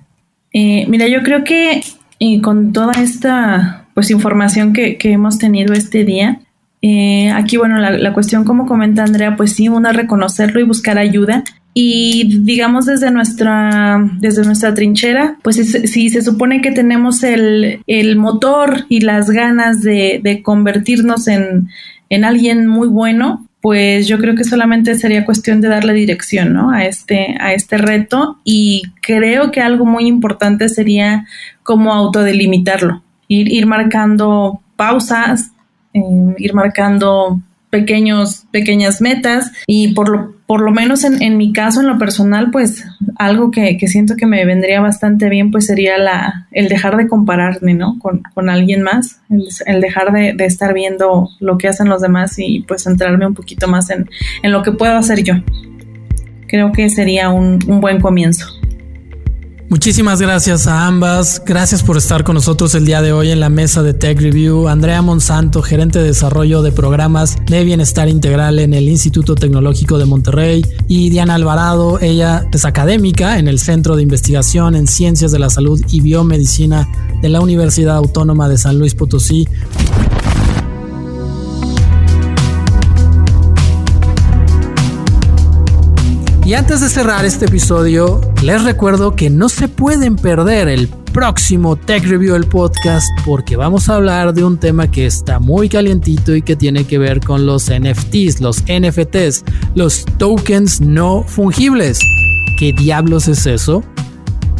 Eh, 0.53 0.87
mira, 0.89 1.07
yo 1.09 1.23
creo 1.23 1.45
que 1.45 1.83
y 2.19 2.41
con 2.41 2.73
toda 2.73 2.93
esta 2.93 3.89
pues 3.95 4.11
información 4.11 4.73
que, 4.73 4.99
hemos 5.03 5.39
tenido 5.39 5.73
este 5.73 6.05
día, 6.05 6.41
eh, 6.83 7.31
aquí, 7.31 7.57
bueno, 7.57 7.79
la, 7.79 7.91
la, 7.91 8.13
cuestión, 8.13 8.45
como 8.45 8.67
comenta 8.67 9.05
Andrea, 9.05 9.37
pues 9.37 9.53
sí, 9.53 9.69
uno 9.69 9.93
reconocerlo 9.93 10.59
y 10.61 10.65
buscar 10.65 10.99
ayuda 10.99 11.45
y 11.77 12.39
digamos 12.43 12.87
desde 12.87 13.11
nuestra, 13.11 13.99
desde 14.21 14.45
nuestra 14.45 14.73
trinchera, 14.75 15.37
pues 15.43 15.57
si 15.57 16.09
se 16.09 16.23
supone 16.23 16.63
que 16.63 16.71
tenemos 16.71 17.25
el, 17.25 17.83
el 17.89 18.17
motor 18.17 18.87
y 18.89 19.01
las 19.01 19.29
ganas 19.29 19.83
de, 19.83 20.21
de 20.23 20.41
convertirnos 20.41 21.27
en, 21.27 21.69
en, 22.11 22.25
alguien 22.25 22.69
muy 22.69 22.87
bueno, 22.87 23.49
pues 23.61 24.07
yo 24.07 24.19
creo 24.19 24.37
que 24.37 24.45
solamente 24.45 24.95
sería 24.95 25.25
cuestión 25.25 25.61
de 25.61 25.69
darle 25.69 25.95
dirección 25.95 26.53
¿no? 26.53 26.71
a, 26.71 26.85
este, 26.85 27.37
a 27.41 27.55
este 27.55 27.77
reto 27.77 28.39
y 28.45 28.83
creo 29.03 29.51
que 29.51 29.61
algo 29.61 29.85
muy 29.85 30.07
importante 30.07 30.69
sería 30.69 31.27
como 31.65 31.93
autodelimitarlo, 31.93 33.03
ir, 33.27 33.53
ir 33.53 33.67
marcando 33.67 34.61
pausas, 34.77 35.51
eh, 35.93 36.01
ir 36.39 36.55
marcando 36.55 37.41
pequeños, 37.71 38.45
pequeñas 38.53 39.01
metas 39.01 39.51
y 39.67 39.93
por 39.95 40.09
lo, 40.09 40.34
por 40.47 40.61
lo 40.61 40.73
menos 40.73 41.05
en, 41.05 41.23
en 41.23 41.39
mi 41.39 41.53
caso, 41.53 41.81
en 41.81 41.87
lo 41.87 41.99
personal, 41.99 42.51
pues 42.51 42.85
algo 43.17 43.51
que, 43.51 43.79
que, 43.79 43.89
siento 43.89 44.15
que 44.17 44.27
me 44.27 44.45
vendría 44.45 44.81
bastante 44.81 45.31
bien, 45.31 45.51
pues 45.51 45.67
sería 45.67 45.97
la, 45.97 46.47
el 46.53 46.69
dejar 46.69 46.97
de 46.97 47.09
compararme, 47.09 47.73
¿no? 47.73 47.99
Con, 47.99 48.23
con 48.35 48.51
alguien 48.51 48.83
más, 48.83 49.21
el, 49.67 49.81
dejar 49.81 50.13
de, 50.13 50.35
de, 50.35 50.45
estar 50.45 50.75
viendo 50.75 51.31
lo 51.41 51.57
que 51.57 51.69
hacen 51.69 51.89
los 51.89 52.03
demás 52.03 52.39
y 52.39 52.61
pues 52.69 52.83
centrarme 52.83 53.27
un 53.27 53.35
poquito 53.35 53.69
más 53.69 53.89
en, 53.89 54.09
en 54.43 54.53
lo 54.53 54.63
que 54.63 54.73
puedo 54.73 54.97
hacer 54.97 55.23
yo. 55.23 55.35
Creo 56.47 56.73
que 56.73 56.91
sería 56.91 57.31
un, 57.31 57.59
un 57.67 57.81
buen 57.81 58.01
comienzo. 58.01 58.47
Muchísimas 59.71 60.21
gracias 60.21 60.67
a 60.67 60.87
ambas. 60.87 61.43
Gracias 61.45 61.83
por 61.83 61.97
estar 61.97 62.23
con 62.23 62.35
nosotros 62.35 62.75
el 62.75 62.85
día 62.85 63.01
de 63.01 63.13
hoy 63.13 63.31
en 63.31 63.41
la 63.41 63.49
mesa 63.49 63.83
de 63.83 63.95
Tech 63.95 64.21
Review. 64.21 64.69
Andrea 64.69 65.01
Monsanto, 65.01 65.63
gerente 65.63 65.99
de 65.99 66.07
desarrollo 66.07 66.61
de 66.61 66.71
programas 66.71 67.37
de 67.47 67.65
bienestar 67.65 68.09
integral 68.09 68.59
en 68.59 68.75
el 68.75 68.89
Instituto 68.89 69.35
Tecnológico 69.35 69.99
de 69.99 70.05
Monterrey. 70.05 70.65
Y 70.87 71.09
Diana 71.09 71.35
Alvarado, 71.35 71.99
ella 72.01 72.47
es 72.53 72.65
académica 72.67 73.39
en 73.39 73.49
el 73.49 73.59
Centro 73.59 73.97
de 73.97 74.03
Investigación 74.03 74.77
en 74.77 74.87
Ciencias 74.87 75.33
de 75.33 75.39
la 75.39 75.49
Salud 75.49 75.83
y 75.89 76.03
Biomedicina 76.03 76.89
de 77.23 77.31
la 77.31 77.41
Universidad 77.41 77.97
Autónoma 77.97 78.49
de 78.49 78.59
San 78.59 78.79
Luis 78.79 78.95
Potosí. 78.95 79.49
Y 86.45 86.53
antes 86.53 86.83
de 86.83 86.91
cerrar 86.91 87.25
este 87.25 87.47
episodio, 87.47 88.21
les 88.43 88.63
recuerdo 88.65 89.17
que 89.17 89.31
no 89.31 89.49
se 89.49 89.67
pueden 89.67 90.17
perder 90.17 90.69
el 90.69 90.89
próximo 90.89 91.75
Tech 91.75 92.05
Review 92.05 92.35
del 92.35 92.45
podcast 92.45 93.07
porque 93.25 93.57
vamos 93.57 93.89
a 93.89 93.95
hablar 93.95 94.35
de 94.35 94.45
un 94.45 94.59
tema 94.59 94.91
que 94.91 95.07
está 95.07 95.41
muy 95.41 95.71
calientito 95.71 96.37
y 96.37 96.43
que 96.43 96.55
tiene 96.55 96.85
que 96.85 96.99
ver 96.99 97.21
con 97.21 97.47
los 97.47 97.71
NFTs, 97.71 98.43
los 98.43 98.63
NFTs, 98.65 99.43
los 99.75 100.05
tokens 100.19 100.83
no 100.83 101.23
fungibles. 101.23 101.99
¿Qué 102.59 102.75
diablos 102.79 103.27
es 103.29 103.47
eso? 103.47 103.83